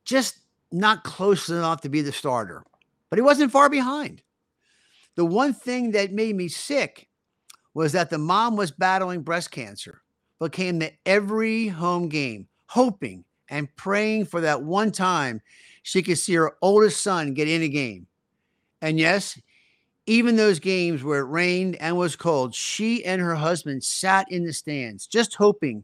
just 0.06 0.40
not 0.72 1.04
close 1.04 1.50
enough 1.50 1.82
to 1.82 1.90
be 1.90 2.02
the 2.02 2.12
starter, 2.12 2.64
but 3.10 3.18
he 3.18 3.24
wasn't 3.24 3.52
far 3.52 3.70
behind. 3.70 4.22
The 5.18 5.26
one 5.26 5.54
thing 5.54 5.92
that 5.92 6.14
made 6.14 6.36
me 6.36 6.48
sick 6.48 7.10
was 7.74 7.92
that 7.94 8.12
the 8.12 8.20
mom 8.20 8.56
was 8.56 8.72
battling 8.72 9.24
breast 9.24 9.52
cancer 9.52 10.04
but 10.40 10.52
came 10.52 10.80
to 10.80 10.92
every 11.08 11.68
home 11.68 12.08
game, 12.08 12.48
hoping 12.68 13.26
and 13.50 13.76
praying 13.76 14.26
for 14.26 14.42
that 14.42 14.62
one 14.62 14.92
time 14.92 15.42
she 15.82 16.04
could 16.04 16.20
see 16.20 16.36
her 16.36 16.56
oldest 16.62 17.02
son 17.02 17.34
get 17.34 17.48
in 17.48 17.64
a 17.64 17.68
game. 17.68 18.06
And 18.84 19.00
yes, 19.00 19.40
even 20.06 20.36
those 20.36 20.60
games 20.60 21.04
where 21.04 21.22
it 21.22 21.30
rained 21.32 21.78
and 21.78 21.98
was 21.98 22.16
cold, 22.16 22.54
she 22.54 23.04
and 23.04 23.20
her 23.20 23.34
husband 23.34 23.84
sat 23.84 24.32
in 24.32 24.46
the 24.46 24.54
stands, 24.54 25.08
just 25.08 25.34
hoping 25.34 25.84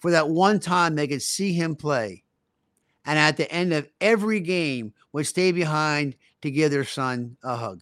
for 0.00 0.10
that 0.10 0.28
one 0.28 0.58
time 0.58 0.96
they 0.96 1.06
could 1.06 1.22
see 1.22 1.52
him 1.52 1.76
play. 1.76 2.24
And 3.06 3.20
at 3.20 3.36
the 3.36 3.50
end 3.52 3.72
of 3.72 3.88
every 4.00 4.40
game, 4.40 4.92
would 5.12 5.28
stay 5.28 5.52
behind 5.52 6.16
to 6.42 6.50
give 6.50 6.72
their 6.72 6.84
son 6.84 7.36
a 7.44 7.54
hug. 7.54 7.80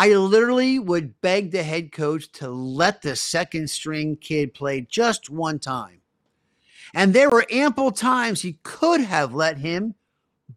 I 0.00 0.14
literally 0.14 0.78
would 0.78 1.20
beg 1.22 1.50
the 1.50 1.64
head 1.64 1.90
coach 1.90 2.30
to 2.34 2.48
let 2.48 3.02
the 3.02 3.16
second 3.16 3.68
string 3.68 4.16
kid 4.16 4.54
play 4.54 4.86
just 4.88 5.28
one 5.28 5.58
time. 5.58 6.02
And 6.94 7.12
there 7.12 7.28
were 7.28 7.44
ample 7.50 7.90
times 7.90 8.40
he 8.40 8.60
could 8.62 9.00
have 9.00 9.34
let 9.34 9.58
him, 9.58 9.96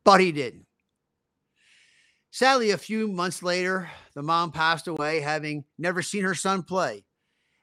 but 0.04 0.22
he 0.22 0.32
didn't. 0.32 0.68
Sadly, 2.30 2.70
a 2.70 2.78
few 2.78 3.08
months 3.08 3.42
later, 3.42 3.90
the 4.14 4.22
mom 4.22 4.52
passed 4.52 4.88
away, 4.88 5.22
having 5.22 5.64
never 5.80 6.04
seen 6.04 6.22
her 6.22 6.36
son 6.36 6.62
play. 6.62 7.04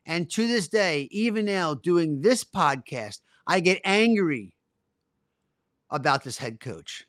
And 0.05 0.29
to 0.33 0.49
this 0.49 0.67
day, 0.67 1.07
even 1.13 1.45
now, 1.45 1.75
doing 1.75 2.23
this 2.23 2.43
podcast, 2.43 3.21
I 3.47 3.61
get 3.61 3.81
angry 3.85 4.53
about 5.91 6.25
this 6.25 6.39
head 6.39 6.59
coach. 6.59 7.07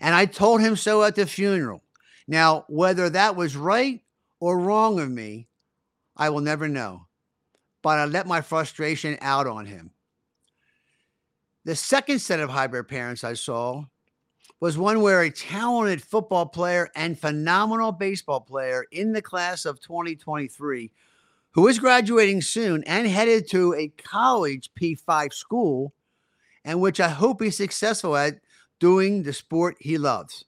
And 0.00 0.12
I 0.12 0.26
told 0.26 0.60
him 0.60 0.74
so 0.74 1.04
at 1.04 1.14
the 1.14 1.24
funeral. 1.24 1.84
Now, 2.26 2.64
whether 2.68 3.08
that 3.10 3.36
was 3.36 3.56
right 3.56 4.02
or 4.40 4.58
wrong 4.58 5.00
of 5.00 5.10
me, 5.10 5.48
I 6.16 6.30
will 6.30 6.40
never 6.40 6.68
know. 6.68 7.06
But 7.82 7.98
I 7.98 8.04
let 8.04 8.26
my 8.26 8.40
frustration 8.40 9.18
out 9.20 9.46
on 9.46 9.66
him. 9.66 9.92
The 11.64 11.76
second 11.76 12.20
set 12.20 12.40
of 12.40 12.50
hybrid 12.50 12.88
parents 12.88 13.24
I 13.24 13.34
saw 13.34 13.84
was 14.60 14.76
one 14.76 15.00
where 15.00 15.22
a 15.22 15.30
talented 15.30 16.02
football 16.02 16.46
player 16.46 16.90
and 16.96 17.18
phenomenal 17.18 17.92
baseball 17.92 18.40
player 18.40 18.84
in 18.90 19.12
the 19.12 19.22
class 19.22 19.64
of 19.64 19.80
2023, 19.80 20.90
who 21.52 21.68
is 21.68 21.78
graduating 21.78 22.42
soon 22.42 22.82
and 22.84 23.06
headed 23.06 23.48
to 23.50 23.74
a 23.74 23.88
college 23.88 24.70
P5 24.80 25.32
school, 25.32 25.92
and 26.64 26.80
which 26.80 27.00
I 27.00 27.08
hope 27.08 27.42
he's 27.42 27.56
successful 27.56 28.16
at 28.16 28.40
doing 28.80 29.22
the 29.22 29.32
sport 29.32 29.76
he 29.78 29.98
loves. 29.98 30.44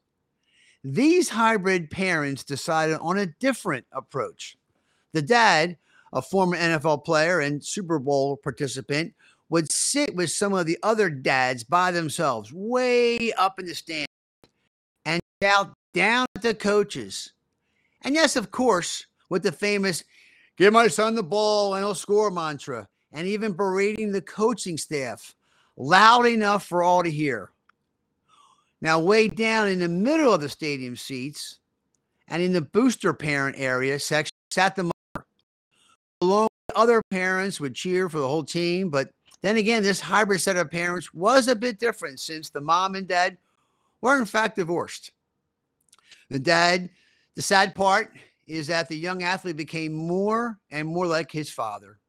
These 0.82 1.28
hybrid 1.28 1.90
parents 1.90 2.42
decided 2.42 2.98
on 3.00 3.18
a 3.18 3.26
different 3.26 3.86
approach. 3.92 4.56
The 5.12 5.22
dad, 5.22 5.76
a 6.12 6.22
former 6.22 6.56
NFL 6.56 7.04
player 7.04 7.40
and 7.40 7.62
Super 7.62 7.98
Bowl 7.98 8.36
participant, 8.36 9.14
would 9.50 9.70
sit 9.70 10.14
with 10.14 10.30
some 10.30 10.54
of 10.54 10.66
the 10.66 10.78
other 10.82 11.10
dads 11.10 11.64
by 11.64 11.90
themselves, 11.90 12.52
way 12.52 13.32
up 13.32 13.58
in 13.58 13.66
the 13.66 13.74
stand, 13.74 14.06
and 15.04 15.20
shout 15.42 15.72
down 15.92 16.26
at 16.36 16.42
the 16.42 16.54
coaches. 16.54 17.32
And 18.02 18.14
yes, 18.14 18.36
of 18.36 18.50
course, 18.50 19.06
with 19.28 19.42
the 19.42 19.52
famous 19.52 20.04
give 20.56 20.72
my 20.72 20.88
son 20.88 21.14
the 21.14 21.22
ball 21.22 21.74
and 21.74 21.84
he'll 21.84 21.94
score 21.94 22.30
mantra, 22.30 22.88
and 23.12 23.26
even 23.26 23.52
berating 23.52 24.12
the 24.12 24.22
coaching 24.22 24.78
staff 24.78 25.34
loud 25.76 26.26
enough 26.26 26.66
for 26.66 26.82
all 26.82 27.02
to 27.02 27.10
hear. 27.10 27.50
Now, 28.82 28.98
way 28.98 29.28
down 29.28 29.68
in 29.68 29.78
the 29.78 29.88
middle 29.88 30.32
of 30.32 30.40
the 30.40 30.48
stadium 30.48 30.96
seats 30.96 31.58
and 32.28 32.42
in 32.42 32.52
the 32.52 32.62
booster 32.62 33.12
parent 33.12 33.56
area 33.58 33.98
section 33.98 34.34
sat 34.50 34.74
the 34.74 34.84
mother. 34.84 35.26
Along 36.22 36.48
with 36.68 36.76
other 36.76 37.02
parents 37.10 37.60
would 37.60 37.74
cheer 37.74 38.08
for 38.08 38.18
the 38.18 38.28
whole 38.28 38.44
team. 38.44 38.88
But 38.88 39.10
then 39.42 39.56
again, 39.56 39.82
this 39.82 40.00
hybrid 40.00 40.40
set 40.40 40.56
of 40.56 40.70
parents 40.70 41.12
was 41.12 41.48
a 41.48 41.56
bit 41.56 41.78
different 41.78 42.20
since 42.20 42.50
the 42.50 42.60
mom 42.60 42.94
and 42.94 43.06
dad 43.06 43.36
were, 44.00 44.18
in 44.18 44.24
fact, 44.24 44.56
divorced. 44.56 45.12
The 46.30 46.38
dad, 46.38 46.90
the 47.36 47.42
sad 47.42 47.74
part 47.74 48.12
is 48.46 48.66
that 48.66 48.88
the 48.88 48.96
young 48.96 49.22
athlete 49.22 49.56
became 49.56 49.92
more 49.92 50.58
and 50.70 50.88
more 50.88 51.06
like 51.06 51.30
his 51.30 51.50
father 51.50 51.99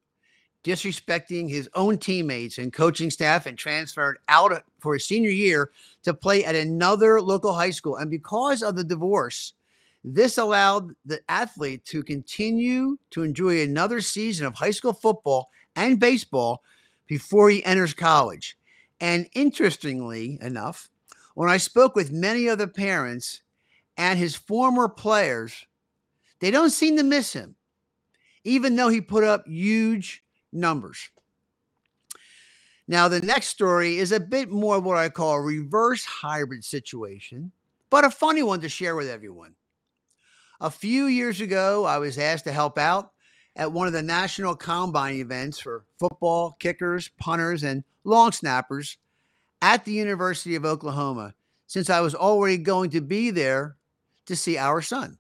disrespecting 0.64 1.50
his 1.50 1.70
own 1.74 1.98
teammates 1.98 2.58
and 2.58 2.72
coaching 2.72 3.10
staff 3.10 3.46
and 3.46 3.58
transferred 3.58 4.20
out 4.28 4.64
for 4.80 4.94
his 4.94 5.06
senior 5.06 5.32
year 5.32 5.72
to 6.04 6.14
play 6.14 6.46
at 6.46 6.56
another 6.56 7.22
local 7.22 7.54
high 7.54 7.72
school. 7.72 7.98
And 7.98 8.12
because 8.12 8.62
of 8.62 8.76
the 8.76 8.84
divorce, 8.84 9.54
this 10.04 10.38
allowed 10.38 10.92
the 11.06 11.22
athlete 11.30 11.86
to 11.86 12.04
continue 12.04 12.98
to 13.12 13.24
enjoy 13.24 13.62
another 13.62 14.02
season 14.02 14.46
of 14.46 14.56
high 14.56 14.72
school 14.72 14.94
football 14.94 15.50
and 15.76 16.00
baseball 16.00 16.64
before 17.08 17.50
he 17.50 17.64
enters 17.66 17.94
college. 17.94 18.58
And 19.00 19.28
interestingly 19.34 20.38
enough, 20.42 20.90
when 21.34 21.50
I 21.50 21.58
spoke 21.58 21.96
with 21.96 22.12
many 22.12 22.48
other 22.50 22.68
parents 22.68 23.42
and 23.98 24.18
his 24.18 24.36
former 24.36 24.88
players, 24.88 25.66
they 26.40 26.52
don't 26.52 26.70
seem 26.72 26.98
to 26.98 27.04
miss 27.04 27.34
him, 27.34 27.56
even 28.44 28.76
though 28.76 28.90
he 28.90 29.02
put 29.02 29.24
up 29.24 29.48
huge 29.48 30.24
numbers. 30.52 31.10
Now, 32.88 33.08
the 33.08 33.22
next 33.22 33.48
story 33.48 33.98
is 33.98 34.12
a 34.12 34.20
bit 34.20 34.50
more 34.50 34.80
what 34.80 34.98
I 34.98 35.10
call 35.10 35.36
a 35.36 35.42
reverse 35.42 36.04
hybrid 36.04 36.66
situation, 36.66 37.52
but 37.90 38.04
a 38.04 38.10
funny 38.10 38.44
one 38.44 38.62
to 38.62 38.70
share 38.70 38.96
with 38.96 39.08
everyone. 39.08 39.56
A 40.60 40.70
few 40.70 41.06
years 41.06 41.42
ago, 41.42 41.86
I 41.86 41.98
was 42.00 42.18
asked 42.18 42.44
to 42.46 42.52
help 42.52 42.78
out 42.78 43.12
at 43.56 43.72
one 43.72 43.88
of 43.88 43.94
the 43.94 44.02
national 44.02 44.56
combine 44.56 45.16
events 45.16 45.60
for 45.60 45.86
football, 46.00 46.56
kickers, 46.60 47.10
punters, 47.20 47.64
and 47.64 47.84
long 48.04 48.32
snappers 48.32 48.98
at 49.62 49.86
the 49.86 49.94
University 49.94 50.56
of 50.56 50.66
Oklahoma, 50.66 51.34
since 51.68 51.90
I 51.90 52.02
was 52.02 52.16
already 52.16 52.58
going 52.58 52.90
to 52.92 53.02
be 53.02 53.32
there 53.32 53.78
to 54.26 54.36
see 54.36 54.58
our 54.58 54.82
son. 54.82 55.18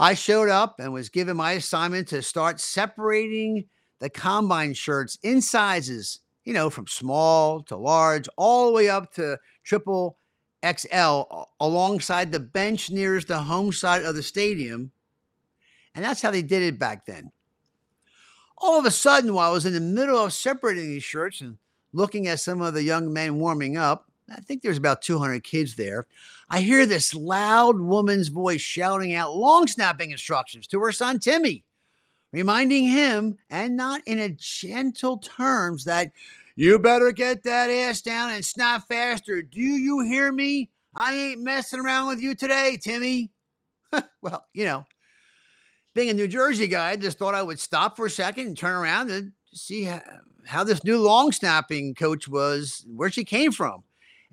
I 0.00 0.14
showed 0.14 0.48
up 0.48 0.80
and 0.80 0.94
was 0.94 1.10
given 1.10 1.36
my 1.36 1.52
assignment 1.52 2.08
to 2.08 2.22
start 2.22 2.58
separating 2.58 3.66
the 3.98 4.08
combine 4.08 4.72
shirts 4.72 5.18
in 5.22 5.42
sizes, 5.42 6.20
you 6.44 6.54
know, 6.54 6.70
from 6.70 6.86
small 6.86 7.62
to 7.64 7.76
large, 7.76 8.26
all 8.38 8.66
the 8.66 8.72
way 8.72 8.88
up 8.88 9.12
to 9.16 9.38
triple 9.62 10.16
XL 10.64 11.20
alongside 11.60 12.32
the 12.32 12.40
bench 12.40 12.90
nearest 12.90 13.28
the 13.28 13.38
home 13.38 13.72
side 13.72 14.02
of 14.04 14.14
the 14.14 14.22
stadium. 14.22 14.90
And 15.94 16.02
that's 16.02 16.22
how 16.22 16.30
they 16.30 16.42
did 16.42 16.62
it 16.62 16.78
back 16.78 17.04
then. 17.04 17.30
All 18.56 18.78
of 18.78 18.86
a 18.86 18.90
sudden, 18.90 19.34
while 19.34 19.50
I 19.50 19.52
was 19.52 19.66
in 19.66 19.74
the 19.74 19.80
middle 19.80 20.24
of 20.24 20.32
separating 20.32 20.88
these 20.88 21.04
shirts 21.04 21.42
and 21.42 21.58
looking 21.92 22.26
at 22.26 22.40
some 22.40 22.62
of 22.62 22.72
the 22.72 22.82
young 22.82 23.12
men 23.12 23.38
warming 23.38 23.76
up, 23.76 24.09
I 24.30 24.40
think 24.40 24.62
there's 24.62 24.78
about 24.78 25.02
200 25.02 25.42
kids 25.42 25.74
there. 25.74 26.06
I 26.48 26.60
hear 26.60 26.86
this 26.86 27.14
loud 27.14 27.80
woman's 27.80 28.28
voice 28.28 28.60
shouting 28.60 29.14
out 29.14 29.36
long 29.36 29.66
snapping 29.66 30.10
instructions 30.10 30.66
to 30.68 30.80
her 30.80 30.92
son 30.92 31.18
Timmy 31.18 31.64
reminding 32.32 32.84
him, 32.84 33.36
and 33.50 33.76
not 33.76 34.02
in 34.06 34.18
a 34.18 34.30
gentle 34.30 35.18
terms, 35.18 35.84
that 35.84 36.12
you 36.56 36.78
better 36.78 37.12
get 37.12 37.42
that 37.44 37.70
ass 37.70 38.02
down 38.02 38.30
and 38.30 38.44
snap 38.44 38.86
faster. 38.88 39.42
Do 39.42 39.60
you 39.60 40.00
hear 40.00 40.32
me? 40.32 40.70
I 40.94 41.14
ain't 41.14 41.42
messing 41.42 41.80
around 41.80 42.08
with 42.08 42.20
you 42.20 42.34
today, 42.34 42.78
Timmy. 42.80 43.30
well, 44.22 44.46
you 44.52 44.64
know, 44.64 44.84
being 45.94 46.10
a 46.10 46.14
New 46.14 46.28
Jersey 46.28 46.66
guy, 46.66 46.90
I 46.90 46.96
just 46.96 47.18
thought 47.18 47.34
I 47.34 47.42
would 47.42 47.60
stop 47.60 47.96
for 47.96 48.06
a 48.06 48.10
second 48.10 48.46
and 48.46 48.58
turn 48.58 48.76
around 48.76 49.10
and 49.10 49.32
see 49.52 49.84
how, 49.84 50.02
how 50.46 50.64
this 50.64 50.84
new 50.84 51.00
long 51.00 51.32
snapping 51.32 51.94
coach 51.94 52.28
was, 52.28 52.84
where 52.94 53.10
she 53.10 53.24
came 53.24 53.52
from. 53.52 53.82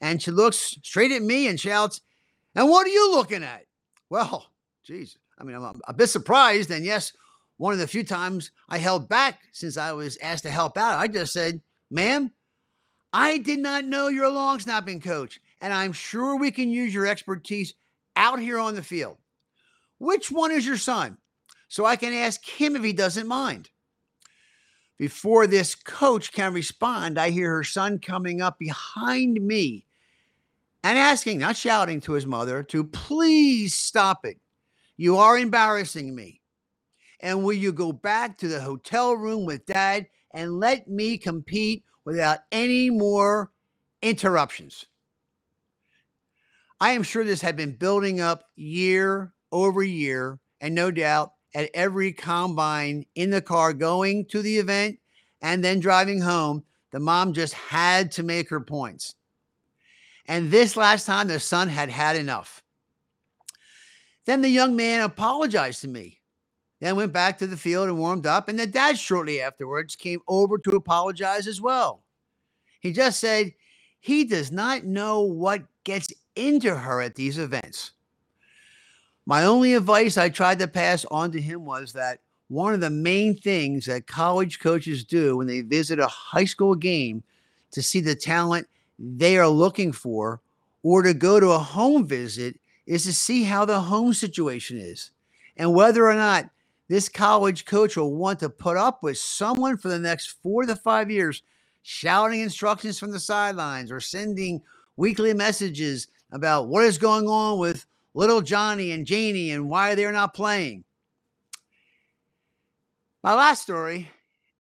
And 0.02 0.22
she 0.22 0.32
looks 0.32 0.78
straight 0.84 1.12
at 1.12 1.22
me 1.22 1.48
and 1.48 1.60
shouts, 1.60 2.02
And 2.56 2.70
what 2.70 2.86
are 2.86 2.92
you 2.92 3.12
looking 3.12 3.44
at? 3.44 3.66
Well, 4.10 4.48
geez, 4.84 5.18
I 5.38 5.44
mean, 5.44 5.56
I'm 5.56 5.82
a 5.88 5.94
bit 5.94 6.08
surprised. 6.08 6.72
And 6.72 6.86
yes, 6.86 7.14
one 7.58 7.74
of 7.74 7.80
the 7.80 7.88
few 7.88 8.04
times 8.04 8.52
I 8.70 8.78
held 8.78 9.10
back 9.10 9.40
since 9.52 9.78
I 9.78 9.92
was 9.92 10.18
asked 10.22 10.44
to 10.44 10.52
help 10.52 10.78
out. 10.78 11.00
I 11.00 11.08
just 11.08 11.34
said, 11.34 11.62
ma'am, 11.90 12.32
I 13.14 13.40
did 13.40 13.60
not 13.60 13.86
know 13.86 14.10
you're 14.10 14.26
a 14.26 14.30
long 14.30 14.60
snapping 14.60 15.02
coach, 15.02 15.40
and 15.62 15.74
I'm 15.74 15.94
sure 15.94 16.36
we 16.36 16.52
can 16.52 16.70
use 16.70 16.94
your 16.94 17.08
expertise 17.08 17.74
out 18.16 18.40
here 18.40 18.60
on 18.60 18.76
the 18.76 18.84
field. 18.84 19.18
Which 20.00 20.30
one 20.30 20.52
is 20.52 20.66
your 20.66 20.78
son? 20.78 21.18
So 21.70 21.86
I 21.86 21.96
can 21.96 22.14
ask 22.14 22.46
him 22.46 22.76
if 22.76 22.84
he 22.84 22.94
doesn't 22.94 23.28
mind. 23.28 23.70
Before 24.98 25.48
this 25.48 25.76
coach 25.76 26.32
can 26.32 26.54
respond, 26.54 27.20
I 27.20 27.30
hear 27.30 27.52
her 27.52 27.64
son 27.64 28.00
coming 28.00 28.42
up 28.42 28.58
behind 28.58 29.40
me 29.42 29.86
and 30.88 30.98
asking, 30.98 31.40
not 31.40 31.58
shouting 31.58 32.00
to 32.00 32.14
his 32.14 32.26
mother, 32.26 32.64
to 32.64 32.82
please 32.86 33.74
stop 33.74 34.24
it. 34.24 34.40
You 34.96 35.18
are 35.18 35.38
embarrassing 35.38 36.16
me. 36.16 36.40
And 37.20 37.44
will 37.44 37.54
you 37.54 37.74
go 37.74 37.92
back 37.92 38.38
to 38.38 38.48
the 38.48 38.62
hotel 38.62 39.14
room 39.14 39.46
with 39.46 39.66
dad 39.66 40.08
and 40.34 40.62
let 40.62 40.88
me 40.88 41.18
compete 41.18 41.84
without 42.06 42.40
any 42.54 42.90
more 42.90 43.52
interruptions? 44.02 44.86
I 46.80 46.92
am 46.92 47.04
sure 47.04 47.26
this 47.26 47.42
had 47.42 47.58
been 47.58 47.76
building 47.76 48.22
up 48.22 48.46
year 48.56 49.34
over 49.52 49.84
year, 49.84 50.40
and 50.62 50.74
no 50.74 50.90
doubt 50.90 51.34
at 51.54 51.70
every 51.74 52.14
combine 52.14 53.06
in 53.16 53.30
the 53.30 53.42
car 53.42 53.74
going 53.74 54.26
to 54.28 54.42
the 54.42 54.58
event 54.58 55.00
and 55.42 55.62
then 55.62 55.82
driving 55.82 56.22
home, 56.22 56.64
the 56.94 57.00
mom 57.02 57.34
just 57.34 57.56
had 57.56 58.10
to 58.14 58.24
make 58.24 58.50
her 58.50 58.62
points. 58.62 59.16
And 60.28 60.52
this 60.52 60.76
last 60.76 61.06
time, 61.06 61.28
the 61.28 61.40
son 61.40 61.70
had 61.70 61.90
had 61.90 62.16
enough. 62.16 62.62
Then 64.26 64.42
the 64.42 64.50
young 64.50 64.76
man 64.76 65.02
apologized 65.02 65.82
to 65.82 65.88
me 65.88 66.18
then 66.80 66.96
went 66.96 67.14
back 67.14 67.38
to 67.40 67.48
the 67.48 67.58
field 67.58 67.90
and 67.90 67.98
warmed 67.98 68.26
up. 68.26 68.50
And 68.50 68.60
the 68.60 68.68
dad, 68.68 68.98
shortly 68.98 69.42
afterwards, 69.42 69.96
came 69.96 70.22
over 70.28 70.58
to 70.60 70.76
apologize 70.76 71.48
as 71.48 71.60
well. 71.60 72.04
He 72.80 72.94
just 72.94 73.20
said 73.20 73.54
he 74.00 74.26
does 74.26 74.52
not 74.52 74.84
know 74.84 75.22
what 75.22 75.64
gets 75.84 76.14
into 76.36 76.76
her 76.76 77.02
at 77.02 77.16
these 77.16 77.40
events. 77.40 77.92
My 79.26 79.44
only 79.44 79.74
advice 79.74 80.18
I 80.18 80.30
tried 80.30 80.60
to 80.60 80.68
pass 80.68 81.04
on 81.06 81.32
to 81.32 81.42
him 81.42 81.66
was 81.66 81.94
that 81.94 82.20
one 82.48 82.74
of 82.74 82.80
the 82.80 82.90
main 82.90 83.36
things 83.36 83.88
that 83.88 84.08
college 84.08 84.60
coaches 84.60 85.04
do 85.04 85.38
when 85.38 85.48
they 85.48 85.62
visit 85.62 86.00
a 86.00 86.08
high 86.08 86.46
school 86.46 86.76
game 86.76 87.24
to 87.72 87.82
see 87.82 88.00
the 88.00 88.16
talent 88.16 88.68
they 89.00 89.38
are 89.38 89.48
looking 89.48 89.92
for 89.92 90.42
or 90.84 91.02
to 91.02 91.14
go 91.14 91.40
to 91.40 91.52
a 91.52 91.60
home 91.60 92.06
visit 92.06 92.60
is 92.86 93.04
to 93.04 93.14
see 93.14 93.44
how 93.44 93.66
the 93.66 93.80
home 93.80 94.14
situation 94.14 94.78
is 94.78 95.12
and 95.58 95.74
whether 95.74 96.08
or 96.08 96.14
not 96.14 96.50
this 96.88 97.10
college 97.10 97.66
coach 97.66 97.98
will 97.98 98.16
want 98.16 98.40
to 98.40 98.50
put 98.50 98.78
up 98.78 99.04
with 99.04 99.18
someone 99.18 99.78
for 99.78 99.90
the 99.90 100.00
next 100.00 100.38
four 100.42 100.66
to 100.66 100.76
five 100.76 101.12
years 101.12 101.44
shouting 101.82 102.42
instructions 102.42 102.98
from 102.98 103.12
the 103.12 103.20
sidelines 103.20 103.92
or 103.92 104.00
sending 104.00 104.62
weekly 104.96 105.34
messages 105.34 106.08
about 106.32 106.68
what 106.68 106.84
is 106.84 106.98
going 106.98 107.28
on 107.28 107.60
with 107.60 107.86
little 108.14 108.42
Johnny 108.42 108.92
and 108.92 109.06
Janie 109.06 109.52
and 109.52 109.70
why 109.70 109.96
they're 109.96 110.12
not 110.12 110.34
playing. 110.34 110.84
My 113.24 113.34
last 113.34 113.62
story, 113.62 114.10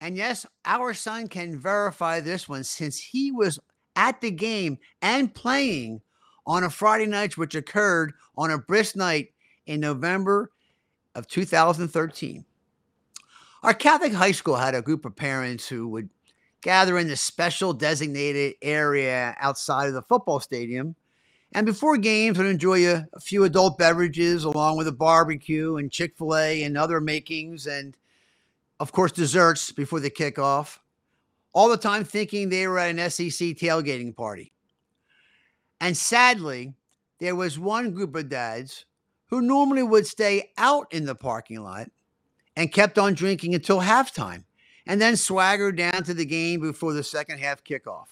and 0.02 0.15
yes, 0.15 0.45
our 0.65 0.93
son 0.93 1.28
can 1.28 1.58
verify 1.58 2.19
this 2.19 2.47
one 2.47 2.63
since 2.63 2.97
he 2.97 3.32
was 3.32 3.60
at 3.97 4.21
the 4.21 4.31
game 4.31 4.77
and 5.01 5.33
playing 5.33 5.99
on 6.45 6.63
a 6.63 6.69
Friday 6.69 7.07
night, 7.07 7.38
which 7.38 7.55
occurred 7.55 8.13
on 8.38 8.51
a 8.51 8.57
brisk 8.57 8.95
night 8.95 9.31
in 9.65 9.81
November 9.81 10.51
of 11.15 11.27
2013. 11.27 12.45
Our 13.63 13.73
Catholic 13.73 14.13
high 14.13 14.31
school 14.31 14.55
had 14.55 14.75
a 14.75 14.81
group 14.81 15.03
of 15.03 15.15
parents 15.15 15.67
who 15.67 15.89
would 15.89 16.10
gather 16.62 16.97
in 16.97 17.07
the 17.07 17.17
special 17.17 17.73
designated 17.73 18.55
area 18.62 19.36
outside 19.39 19.88
of 19.88 19.93
the 19.93 20.03
football 20.03 20.39
stadium. 20.39 20.95
And 21.53 21.65
before 21.65 21.97
games, 21.97 22.38
would 22.38 22.47
enjoy 22.47 22.88
a, 22.88 23.07
a 23.13 23.19
few 23.19 23.45
adult 23.45 23.77
beverages 23.77 24.43
along 24.43 24.77
with 24.77 24.88
a 24.88 24.91
barbecue 24.91 25.77
and 25.77 25.91
Chick 25.91 26.17
fil 26.17 26.36
A 26.36 26.63
and 26.63 26.77
other 26.77 27.01
makings, 27.01 27.67
and 27.67 27.95
of 28.79 28.91
course, 28.91 29.12
desserts 29.12 29.71
before 29.71 29.99
the 29.99 30.12
kickoff. 30.12 30.77
All 31.58 31.70
the 31.70 31.76
time 31.76 32.04
thinking 32.04 32.50
they 32.50 32.67
were 32.67 32.78
at 32.78 32.91
an 32.91 33.10
SEC 33.10 33.58
tailgating 33.58 34.15
party. 34.15 34.52
And 35.82 35.98
sadly, 35.98 36.76
there 37.20 37.34
was 37.34 37.58
one 37.58 37.96
group 37.96 38.15
of 38.15 38.30
dads 38.30 38.86
who 39.32 39.41
normally 39.41 39.82
would 39.82 40.06
stay 40.06 40.52
out 40.60 40.86
in 40.93 41.06
the 41.06 41.15
parking 41.15 41.63
lot 41.63 41.89
and 42.56 42.72
kept 42.72 43.00
on 43.00 43.15
drinking 43.15 43.56
until 43.56 43.80
halftime 43.80 44.43
and 44.86 45.02
then 45.02 45.17
swaggered 45.17 45.78
down 45.78 46.04
to 46.04 46.13
the 46.13 46.28
game 46.28 46.62
before 46.62 46.93
the 46.93 47.02
second 47.02 47.39
half 47.39 47.63
kickoff. 47.63 48.06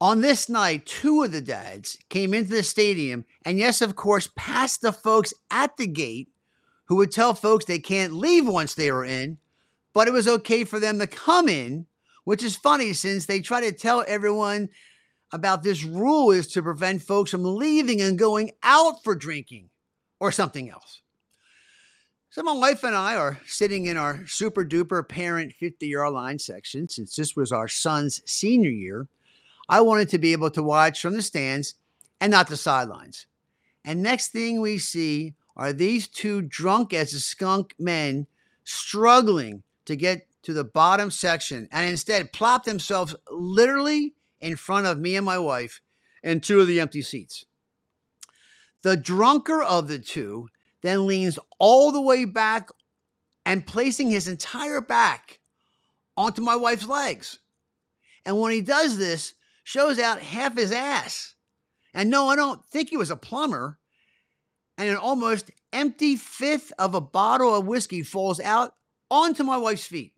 On 0.00 0.22
this 0.22 0.48
night, 0.48 0.84
two 0.86 1.22
of 1.22 1.30
the 1.30 1.40
dads 1.40 1.96
came 2.08 2.34
into 2.34 2.50
the 2.50 2.64
stadium 2.64 3.24
and, 3.44 3.60
yes, 3.60 3.80
of 3.80 3.94
course, 3.94 4.28
passed 4.34 4.82
the 4.82 4.92
folks 4.92 5.32
at 5.52 5.76
the 5.76 5.86
gate 5.86 6.30
who 6.86 6.96
would 6.96 7.12
tell 7.12 7.32
folks 7.32 7.64
they 7.64 7.78
can't 7.78 8.12
leave 8.12 8.48
once 8.48 8.74
they 8.74 8.90
were 8.90 9.04
in, 9.04 9.38
but 9.94 10.08
it 10.08 10.12
was 10.12 10.28
okay 10.28 10.64
for 10.64 10.78
them 10.78 10.98
to 10.98 11.06
come 11.06 11.48
in, 11.48 11.86
which 12.24 12.42
is 12.42 12.56
funny 12.56 12.92
since 12.92 13.24
they 13.24 13.40
try 13.40 13.60
to 13.60 13.72
tell 13.72 14.04
everyone 14.06 14.68
about 15.32 15.62
this 15.62 15.84
rule 15.84 16.30
is 16.30 16.48
to 16.48 16.62
prevent 16.62 17.02
folks 17.02 17.30
from 17.30 17.44
leaving 17.44 18.02
and 18.02 18.18
going 18.18 18.50
out 18.62 19.02
for 19.02 19.14
drinking 19.14 19.70
or 20.20 20.30
something 20.30 20.68
else. 20.68 21.00
So 22.30 22.42
my 22.42 22.52
wife 22.52 22.82
and 22.82 22.96
I 22.96 23.14
are 23.14 23.40
sitting 23.46 23.86
in 23.86 23.96
our 23.96 24.26
super 24.26 24.64
duper 24.64 25.08
parent 25.08 25.52
50 25.60 25.86
yard 25.86 26.12
line 26.12 26.38
section 26.38 26.88
since 26.88 27.14
this 27.14 27.36
was 27.36 27.52
our 27.52 27.68
son's 27.68 28.20
senior 28.30 28.70
year. 28.70 29.06
I 29.68 29.80
wanted 29.80 30.08
to 30.10 30.18
be 30.18 30.32
able 30.32 30.50
to 30.50 30.62
watch 30.62 31.00
from 31.00 31.14
the 31.14 31.22
stands 31.22 31.74
and 32.20 32.32
not 32.32 32.48
the 32.48 32.56
sidelines. 32.56 33.26
And 33.84 34.02
next 34.02 34.28
thing 34.28 34.60
we 34.60 34.78
see 34.78 35.34
are 35.56 35.72
these 35.72 36.08
two 36.08 36.42
drunk 36.42 36.92
as 36.92 37.12
a 37.12 37.20
skunk 37.20 37.74
men 37.78 38.26
struggling 38.64 39.62
to 39.86 39.96
get 39.96 40.26
to 40.42 40.52
the 40.52 40.64
bottom 40.64 41.10
section 41.10 41.68
and 41.72 41.88
instead 41.88 42.32
plop 42.32 42.64
themselves 42.64 43.14
literally 43.30 44.14
in 44.40 44.56
front 44.56 44.86
of 44.86 44.98
me 44.98 45.16
and 45.16 45.24
my 45.24 45.38
wife 45.38 45.80
and 46.22 46.42
two 46.42 46.60
of 46.60 46.66
the 46.66 46.80
empty 46.80 47.02
seats. 47.02 47.44
The 48.82 48.96
drunker 48.96 49.62
of 49.62 49.88
the 49.88 49.98
two 49.98 50.48
then 50.82 51.06
leans 51.06 51.38
all 51.58 51.92
the 51.92 52.00
way 52.00 52.26
back 52.26 52.68
and 53.46 53.66
placing 53.66 54.10
his 54.10 54.28
entire 54.28 54.80
back 54.80 55.40
onto 56.16 56.42
my 56.42 56.56
wife's 56.56 56.86
legs. 56.86 57.38
And 58.26 58.38
when 58.40 58.52
he 58.52 58.60
does 58.60 58.98
this, 58.98 59.34
shows 59.64 59.98
out 59.98 60.20
half 60.20 60.56
his 60.56 60.72
ass. 60.72 61.34
And 61.94 62.10
no, 62.10 62.28
I 62.28 62.36
don't 62.36 62.64
think 62.66 62.90
he 62.90 62.96
was 62.96 63.10
a 63.10 63.16
plumber. 63.16 63.78
And 64.76 64.88
an 64.88 64.96
almost 64.96 65.50
empty 65.72 66.16
fifth 66.16 66.72
of 66.78 66.94
a 66.94 67.00
bottle 67.00 67.54
of 67.54 67.66
whiskey 67.66 68.02
falls 68.02 68.40
out 68.40 68.74
onto 69.10 69.42
my 69.42 69.56
wife's 69.56 69.86
feet. 69.86 70.12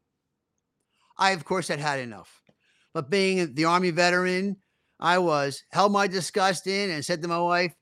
I, 1.18 1.30
of 1.30 1.44
course, 1.44 1.68
had 1.68 1.78
had 1.78 2.00
enough. 2.00 2.42
But 2.92 3.10
being 3.10 3.54
the 3.54 3.64
Army 3.64 3.90
veteran 3.90 4.56
I 4.98 5.18
was, 5.18 5.62
held 5.70 5.92
my 5.92 6.06
disgust 6.06 6.66
in 6.66 6.90
and 6.90 7.04
said 7.04 7.20
to 7.22 7.28
my 7.28 7.38
wife, 7.38 7.74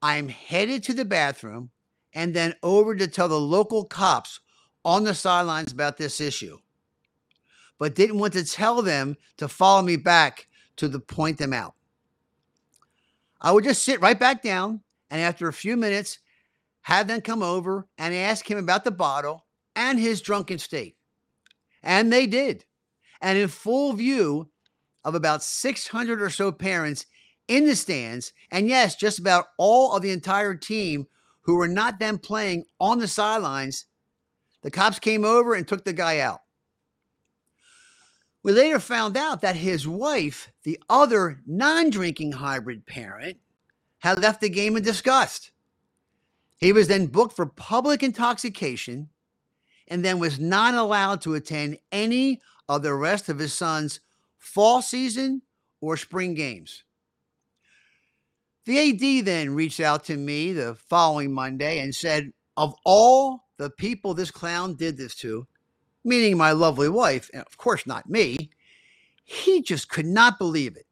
I'm 0.00 0.28
headed 0.28 0.82
to 0.84 0.94
the 0.94 1.04
bathroom 1.04 1.70
and 2.12 2.34
then 2.34 2.54
over 2.62 2.94
to 2.94 3.08
tell 3.08 3.28
the 3.28 3.40
local 3.40 3.84
cops 3.84 4.40
on 4.84 5.02
the 5.02 5.14
sidelines 5.14 5.72
about 5.72 5.96
this 5.96 6.20
issue, 6.20 6.58
but 7.78 7.94
didn't 7.94 8.18
want 8.18 8.34
to 8.34 8.44
tell 8.44 8.82
them 8.82 9.16
to 9.38 9.48
follow 9.48 9.82
me 9.82 9.96
back 9.96 10.46
to 10.76 10.88
the 10.88 11.00
point 11.00 11.38
them 11.38 11.52
out. 11.52 11.74
I 13.40 13.50
would 13.50 13.64
just 13.64 13.82
sit 13.82 14.00
right 14.00 14.18
back 14.18 14.42
down 14.42 14.82
and 15.10 15.20
after 15.20 15.48
a 15.48 15.52
few 15.52 15.76
minutes, 15.76 16.18
have 16.82 17.06
them 17.06 17.20
come 17.20 17.42
over 17.42 17.86
and 17.98 18.14
ask 18.14 18.50
him 18.50 18.58
about 18.58 18.84
the 18.84 18.90
bottle 18.90 19.43
and 19.76 19.98
his 19.98 20.20
drunken 20.20 20.58
state. 20.58 20.96
And 21.82 22.12
they 22.12 22.26
did. 22.26 22.64
And 23.20 23.38
in 23.38 23.48
full 23.48 23.92
view 23.92 24.50
of 25.04 25.14
about 25.14 25.42
600 25.42 26.22
or 26.22 26.30
so 26.30 26.52
parents 26.52 27.06
in 27.46 27.66
the 27.66 27.76
stands, 27.76 28.32
and 28.50 28.68
yes, 28.68 28.96
just 28.96 29.18
about 29.18 29.46
all 29.58 29.94
of 29.94 30.02
the 30.02 30.10
entire 30.10 30.54
team 30.54 31.06
who 31.42 31.56
were 31.56 31.68
not 31.68 31.98
then 31.98 32.18
playing 32.18 32.64
on 32.80 32.98
the 32.98 33.08
sidelines, 33.08 33.86
the 34.62 34.70
cops 34.70 34.98
came 34.98 35.24
over 35.24 35.54
and 35.54 35.68
took 35.68 35.84
the 35.84 35.92
guy 35.92 36.20
out. 36.20 36.40
We 38.42 38.52
later 38.52 38.78
found 38.78 39.16
out 39.16 39.40
that 39.40 39.56
his 39.56 39.88
wife, 39.88 40.50
the 40.64 40.78
other 40.88 41.40
non 41.46 41.90
drinking 41.90 42.32
hybrid 42.32 42.86
parent, 42.86 43.38
had 43.98 44.20
left 44.20 44.40
the 44.40 44.50
game 44.50 44.76
in 44.76 44.82
disgust. 44.82 45.50
He 46.58 46.72
was 46.72 46.88
then 46.88 47.06
booked 47.06 47.36
for 47.36 47.46
public 47.46 48.02
intoxication 48.02 49.08
and 49.88 50.04
then 50.04 50.18
was 50.18 50.38
not 50.38 50.74
allowed 50.74 51.20
to 51.22 51.34
attend 51.34 51.78
any 51.92 52.40
of 52.68 52.82
the 52.82 52.94
rest 52.94 53.28
of 53.28 53.38
his 53.38 53.52
son's 53.52 54.00
fall 54.38 54.82
season 54.82 55.42
or 55.80 55.96
spring 55.96 56.34
games. 56.34 56.84
The 58.66 59.18
AD 59.18 59.26
then 59.26 59.54
reached 59.54 59.80
out 59.80 60.04
to 60.04 60.16
me 60.16 60.52
the 60.52 60.74
following 60.74 61.32
Monday 61.32 61.80
and 61.80 61.94
said, 61.94 62.32
Of 62.56 62.74
all 62.84 63.44
the 63.58 63.70
people 63.70 64.14
this 64.14 64.30
clown 64.30 64.74
did 64.74 64.96
this 64.96 65.14
to, 65.16 65.46
meaning 66.02 66.38
my 66.38 66.52
lovely 66.52 66.88
wife, 66.88 67.30
and 67.34 67.42
of 67.42 67.56
course 67.58 67.86
not 67.86 68.08
me, 68.08 68.50
he 69.24 69.62
just 69.62 69.88
could 69.88 70.06
not 70.06 70.38
believe 70.38 70.76
it. 70.76 70.86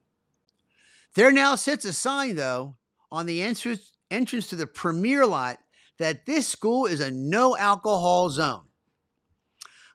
There 1.14 1.32
now 1.32 1.54
sits 1.54 1.84
a 1.84 1.92
sign, 1.92 2.36
though, 2.36 2.76
on 3.10 3.26
the 3.26 3.42
entrance, 3.42 3.92
entrance 4.10 4.48
to 4.48 4.56
the 4.56 4.66
premier 4.66 5.26
lot 5.26 5.58
that 5.98 6.26
this 6.26 6.48
school 6.48 6.86
is 6.86 7.00
a 7.00 7.10
no 7.10 7.56
alcohol 7.56 8.30
zone. 8.30 8.64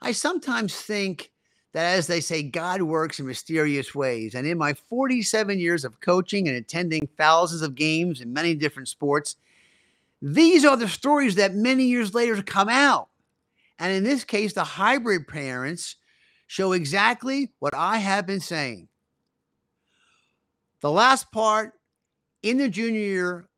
I 0.02 0.12
sometimes 0.12 0.76
think 0.76 1.32
that, 1.74 1.96
as 1.96 2.08
they 2.08 2.22
say, 2.22 2.44
God 2.44 2.82
works 2.82 3.20
in 3.20 3.28
mysterious 3.28 3.94
ways. 3.94 4.36
And 4.36 4.48
in 4.48 4.58
my 4.58 4.74
47 4.74 5.60
years 5.60 5.86
of 5.86 6.00
coaching 6.00 6.48
and 6.48 6.58
attending 6.58 7.08
thousands 7.18 7.62
of 7.62 7.76
games 7.76 8.22
in 8.22 8.34
many 8.34 8.56
different 8.56 8.88
sports, 8.88 9.36
these 10.22 10.66
are 10.66 10.78
the 10.78 10.88
stories 10.88 11.36
that 11.36 11.54
many 11.54 11.86
years 11.86 12.14
later 12.14 12.42
come 12.42 12.70
out. 12.70 13.10
And 13.80 13.94
in 13.94 14.04
this 14.04 14.24
case, 14.24 14.54
the 14.54 14.64
hybrid 14.64 15.28
parents 15.28 15.98
show 16.48 16.72
exactly 16.72 17.52
what 17.60 17.76
I 17.76 17.98
have 17.98 18.26
been 18.26 18.40
saying. 18.40 18.88
The 20.82 20.92
last 20.92 21.32
part 21.32 21.74
in 22.42 22.58
the 22.58 22.70
junior 22.70 23.00
year 23.00 23.50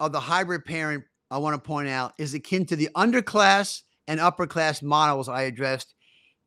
of 0.00 0.12
the 0.12 0.20
hybrid 0.20 0.64
parent, 0.64 1.04
I 1.30 1.38
want 1.38 1.54
to 1.54 1.66
point 1.66 1.88
out, 1.88 2.14
is 2.18 2.34
akin 2.34 2.66
to 2.66 2.76
the 2.76 2.88
underclass 2.96 3.82
and 4.06 4.20
upper 4.20 4.46
class 4.46 4.82
models 4.82 5.28
I 5.28 5.42
addressed 5.42 5.94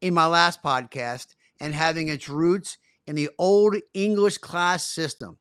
in 0.02 0.14
my 0.14 0.26
last 0.26 0.62
podcast 0.62 1.36
and 1.60 1.74
having 1.74 2.10
its 2.10 2.30
roots 2.30 2.78
in 3.08 3.16
the 3.16 3.30
old 3.38 3.76
English 3.94 4.38
class 4.40 4.86
system. 4.86 5.38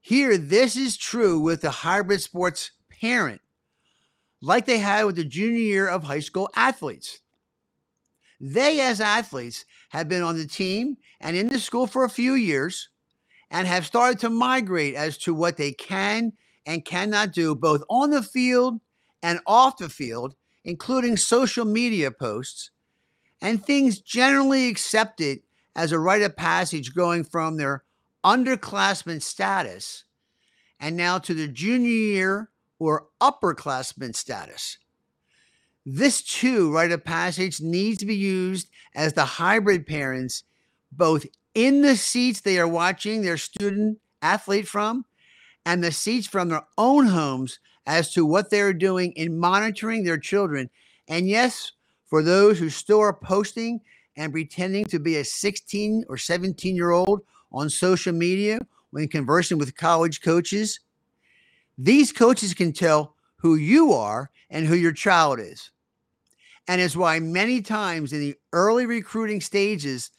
Here, 0.00 0.38
this 0.38 0.76
is 0.76 0.96
true 0.96 1.40
with 1.40 1.60
the 1.60 1.70
hybrid 1.70 2.20
sports 2.20 2.72
parent, 3.00 3.40
like 4.40 4.66
they 4.66 4.78
had 4.78 5.04
with 5.04 5.16
the 5.16 5.24
junior 5.24 5.58
year 5.58 5.88
of 5.88 6.02
high 6.04 6.20
school 6.20 6.48
athletes. 6.56 7.20
They, 8.40 8.80
as 8.80 9.00
athletes, 9.00 9.64
have 9.90 10.08
been 10.08 10.22
on 10.22 10.36
the 10.36 10.46
team 10.46 10.96
and 11.20 11.36
in 11.36 11.48
the 11.48 11.58
school 11.58 11.86
for 11.86 12.04
a 12.04 12.10
few 12.10 12.34
years 12.34 12.88
and 13.50 13.66
have 13.66 13.86
started 13.86 14.20
to 14.20 14.30
migrate 14.30 14.94
as 14.94 15.18
to 15.18 15.34
what 15.34 15.56
they 15.56 15.72
can 15.72 16.32
and 16.66 16.84
cannot 16.84 17.32
do, 17.32 17.54
both 17.54 17.82
on 17.88 18.10
the 18.10 18.22
field 18.22 18.80
and 19.22 19.40
off 19.46 19.78
the 19.78 19.88
field, 19.88 20.34
including 20.68 21.16
social 21.16 21.64
media 21.64 22.10
posts 22.10 22.70
and 23.40 23.64
things 23.64 24.00
generally 24.00 24.68
accepted 24.68 25.40
as 25.74 25.92
a 25.92 25.98
rite 25.98 26.20
of 26.20 26.36
passage 26.36 26.94
going 26.94 27.24
from 27.24 27.56
their 27.56 27.84
underclassmen 28.22 29.22
status 29.22 30.04
and 30.78 30.94
now 30.94 31.16
to 31.16 31.32
the 31.32 31.48
junior 31.48 31.88
year 31.88 32.50
or 32.78 33.06
upperclassmen 33.18 34.14
status. 34.14 34.76
This 35.86 36.20
too, 36.20 36.70
rite 36.70 36.92
of 36.92 37.02
passage, 37.02 37.62
needs 37.62 37.96
to 38.00 38.06
be 38.06 38.16
used 38.16 38.68
as 38.94 39.14
the 39.14 39.24
hybrid 39.24 39.86
parents, 39.86 40.44
both 40.92 41.24
in 41.54 41.80
the 41.80 41.96
seats 41.96 42.42
they 42.42 42.58
are 42.58 42.68
watching 42.68 43.22
their 43.22 43.38
student 43.38 44.00
athlete 44.20 44.68
from 44.68 45.06
and 45.64 45.82
the 45.82 45.92
seats 45.92 46.26
from 46.26 46.50
their 46.50 46.66
own 46.76 47.06
homes 47.06 47.58
as 47.88 48.12
to 48.12 48.26
what 48.26 48.50
they're 48.50 48.74
doing 48.74 49.12
in 49.12 49.38
monitoring 49.38 50.04
their 50.04 50.18
children. 50.18 50.68
And 51.08 51.26
yes, 51.26 51.72
for 52.06 52.22
those 52.22 52.58
who 52.58 52.68
still 52.68 53.00
are 53.00 53.14
posting 53.14 53.80
and 54.14 54.30
pretending 54.30 54.84
to 54.84 55.00
be 55.00 55.16
a 55.16 55.24
16 55.24 56.04
or 56.06 56.18
17 56.18 56.76
year 56.76 56.90
old 56.90 57.22
on 57.50 57.70
social 57.70 58.12
media 58.12 58.60
when 58.90 59.08
conversing 59.08 59.56
with 59.56 59.74
college 59.74 60.20
coaches, 60.20 60.80
these 61.78 62.12
coaches 62.12 62.52
can 62.52 62.72
tell 62.72 63.14
who 63.36 63.54
you 63.54 63.94
are 63.94 64.30
and 64.50 64.66
who 64.66 64.74
your 64.74 64.92
child 64.92 65.40
is. 65.40 65.70
And 66.68 66.82
is 66.82 66.94
why 66.94 67.18
many 67.20 67.62
times 67.62 68.12
in 68.12 68.20
the 68.20 68.36
early 68.52 68.84
recruiting 68.84 69.40
stages, 69.40 70.10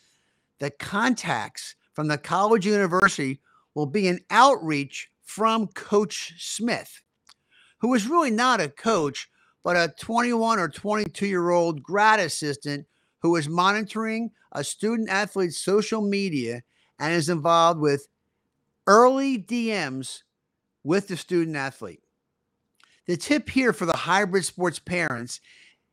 the 0.58 0.71
contacts 0.71 1.75
from 1.93 2.08
the 2.08 2.17
college 2.17 2.65
university 2.65 3.39
will 3.75 3.86
be 3.86 4.08
an 4.08 4.21
outreach 4.32 5.10
from 5.21 5.67
Coach 5.67 6.34
Smith, 6.39 7.01
who 7.79 7.93
is 7.93 8.07
really 8.07 8.31
not 8.31 8.61
a 8.61 8.69
coach, 8.69 9.29
but 9.63 9.75
a 9.75 9.93
21 9.99 10.59
or 10.59 10.69
22 10.69 11.27
year 11.27 11.49
old 11.49 11.83
grad 11.83 12.19
assistant 12.19 12.85
who 13.21 13.35
is 13.35 13.49
monitoring 13.49 14.31
a 14.51 14.63
student 14.63 15.09
athlete's 15.09 15.57
social 15.57 16.01
media 16.01 16.61
and 16.99 17.13
is 17.13 17.29
involved 17.29 17.79
with 17.79 18.07
early 18.87 19.37
DMs 19.37 20.23
with 20.83 21.07
the 21.07 21.17
student 21.17 21.55
athlete. 21.55 22.01
The 23.07 23.17
tip 23.17 23.49
here 23.49 23.73
for 23.73 23.85
the 23.85 23.95
hybrid 23.95 24.45
sports 24.45 24.79
parents 24.79 25.41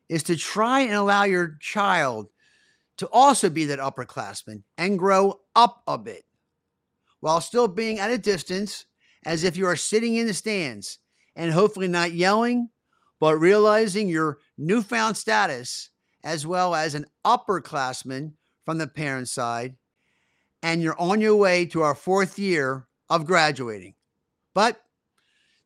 is 0.09 0.23
to 0.23 0.35
try 0.35 0.81
and 0.81 0.93
allow 0.93 1.23
your 1.23 1.57
child 1.59 2.29
to 2.97 3.07
also 3.11 3.49
be 3.49 3.65
that 3.65 3.79
upperclassman 3.79 4.63
and 4.77 4.97
grow 4.97 5.39
up 5.55 5.83
a 5.87 5.97
bit 5.97 6.23
while 7.19 7.41
still 7.41 7.67
being 7.67 7.99
at 7.99 8.11
a 8.11 8.17
distance 8.17 8.85
as 9.25 9.43
if 9.43 9.57
you 9.57 9.65
are 9.65 9.75
sitting 9.75 10.15
in 10.15 10.27
the 10.27 10.33
stands 10.33 10.99
and 11.37 11.53
hopefully 11.53 11.87
not 11.87 12.11
yelling 12.11 12.69
but 13.19 13.37
realizing 13.37 14.09
your 14.09 14.37
newfound 14.57 15.17
status 15.17 15.89
as 16.23 16.45
well 16.45 16.75
as 16.75 16.95
an 16.95 17.05
upperclassman 17.25 18.33
from 18.65 18.77
the 18.77 18.87
parent 18.87 19.29
side, 19.29 19.75
and 20.61 20.81
you're 20.81 20.99
on 20.99 21.21
your 21.21 21.35
way 21.35 21.65
to 21.65 21.81
our 21.81 21.95
fourth 21.95 22.37
year 22.37 22.85
of 23.09 23.25
graduating. 23.25 23.93
But 24.53 24.81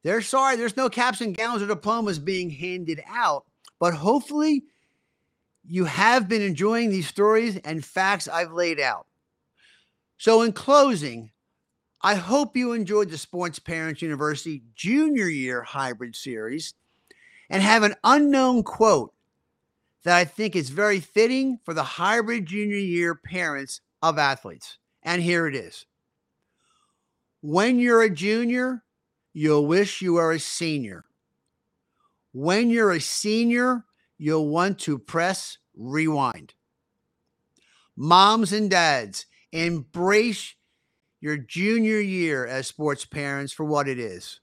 they're 0.03 0.21
sorry, 0.21 0.55
there's 0.55 0.77
no 0.77 0.89
caps 0.89 1.21
and 1.21 1.35
gowns 1.35 1.61
or 1.61 1.67
diplomas 1.67 2.19
being 2.19 2.49
handed 2.49 3.01
out. 3.07 3.45
But 3.79 3.93
hopefully, 3.93 4.63
you 5.65 5.85
have 5.85 6.27
been 6.27 6.41
enjoying 6.41 6.89
these 6.89 7.07
stories 7.07 7.57
and 7.57 7.83
facts 7.83 8.27
I've 8.27 8.51
laid 8.51 8.79
out. 8.79 9.07
So, 10.17 10.43
in 10.43 10.53
closing, 10.53 11.31
I 12.03 12.15
hope 12.15 12.57
you 12.57 12.73
enjoyed 12.73 13.09
the 13.11 13.17
Sports 13.17 13.59
Parents 13.59 14.01
University 14.01 14.63
Junior 14.75 15.27
Year 15.27 15.61
Hybrid 15.63 16.15
Series 16.15 16.73
and 17.49 17.61
have 17.61 17.83
an 17.83 17.95
unknown 18.03 18.63
quote 18.63 19.13
that 20.03 20.17
I 20.17 20.25
think 20.25 20.55
is 20.55 20.69
very 20.71 20.99
fitting 20.99 21.59
for 21.63 21.73
the 21.75 21.83
hybrid 21.83 22.47
junior 22.47 22.77
year 22.77 23.13
parents 23.13 23.81
of 24.01 24.17
athletes. 24.17 24.79
And 25.03 25.21
here 25.21 25.47
it 25.47 25.55
is 25.55 25.85
When 27.41 27.77
you're 27.79 28.01
a 28.01 28.09
junior, 28.09 28.83
you'll 29.33 29.67
wish 29.67 30.01
you 30.01 30.13
were 30.13 30.31
a 30.31 30.39
senior. 30.39 31.05
when 32.33 32.69
you're 32.69 32.91
a 32.91 33.01
senior, 33.01 33.85
you'll 34.17 34.47
want 34.47 34.79
to 34.79 34.97
press 34.97 35.57
rewind. 35.75 36.53
Moms 37.95 38.53
and 38.53 38.69
dads, 38.71 39.25
embrace 39.51 40.55
your 41.21 41.37
junior 41.37 41.99
year 41.99 42.45
as 42.45 42.67
sports 42.67 43.05
parents 43.05 43.53
for 43.53 43.63
what 43.63 43.87
it 43.87 43.99
is. 43.99 44.41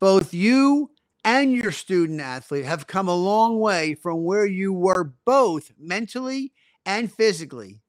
Both 0.00 0.32
you 0.32 0.90
and 1.24 1.52
your 1.52 1.72
student 1.72 2.20
athlete 2.20 2.64
have 2.64 2.86
come 2.86 3.08
a 3.08 3.14
long 3.14 3.60
way 3.60 3.94
from 3.94 4.24
where 4.24 4.46
you 4.46 4.72
were 4.72 5.12
both 5.24 5.72
mentally 5.78 6.52
and 6.86 7.12
physically. 7.12 7.82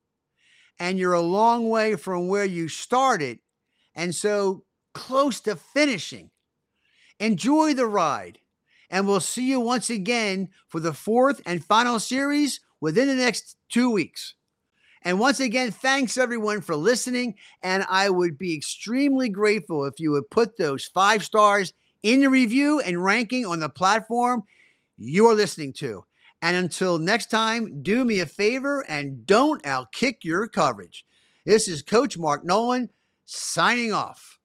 And 0.77 0.99
you're 0.99 1.13
a 1.13 1.21
long 1.21 1.69
way 1.69 1.95
from 1.95 2.27
where 2.27 2.45
you 2.45 2.67
started 2.67 3.39
and 3.95 4.13
so 4.13 4.65
close 4.93 5.39
to 5.41 5.55
finishing. 5.55 6.31
Enjoy 7.19 7.73
the 7.73 7.85
ride. 7.85 8.39
And 8.89 9.07
we'll 9.07 9.19
see 9.19 9.49
you 9.49 9.59
once 9.59 9.89
again 9.89 10.49
for 10.67 10.79
the 10.79 10.93
fourth 10.93 11.41
and 11.45 11.63
final 11.63 11.99
series 11.99 12.59
within 12.81 13.07
the 13.07 13.15
next 13.15 13.55
two 13.69 13.89
weeks. 13.89 14.33
And 15.03 15.19
once 15.19 15.39
again, 15.39 15.71
thanks 15.71 16.17
everyone 16.17 16.61
for 16.61 16.75
listening. 16.75 17.35
And 17.63 17.85
I 17.89 18.09
would 18.09 18.37
be 18.37 18.55
extremely 18.55 19.29
grateful 19.29 19.85
if 19.85 19.99
you 19.99 20.11
would 20.11 20.29
put 20.29 20.57
those 20.57 20.85
five 20.85 21.23
stars 21.23 21.73
in 22.03 22.21
the 22.21 22.29
review 22.29 22.79
and 22.81 23.03
ranking 23.03 23.45
on 23.45 23.59
the 23.59 23.69
platform 23.69 24.43
you're 24.97 25.35
listening 25.35 25.73
to. 25.73 26.03
And 26.41 26.55
until 26.55 26.97
next 26.97 27.29
time, 27.29 27.81
do 27.81 28.05
me 28.05 28.21
a 28.21 28.25
favor 28.25 28.85
and 28.87 29.25
don't 29.25 29.61
outkick 29.63 30.17
your 30.23 30.47
coverage. 30.47 31.05
This 31.45 31.67
is 31.67 31.81
Coach 31.81 32.17
Mark 32.17 32.45
Nolan 32.45 32.89
signing 33.25 33.93
off. 33.93 34.38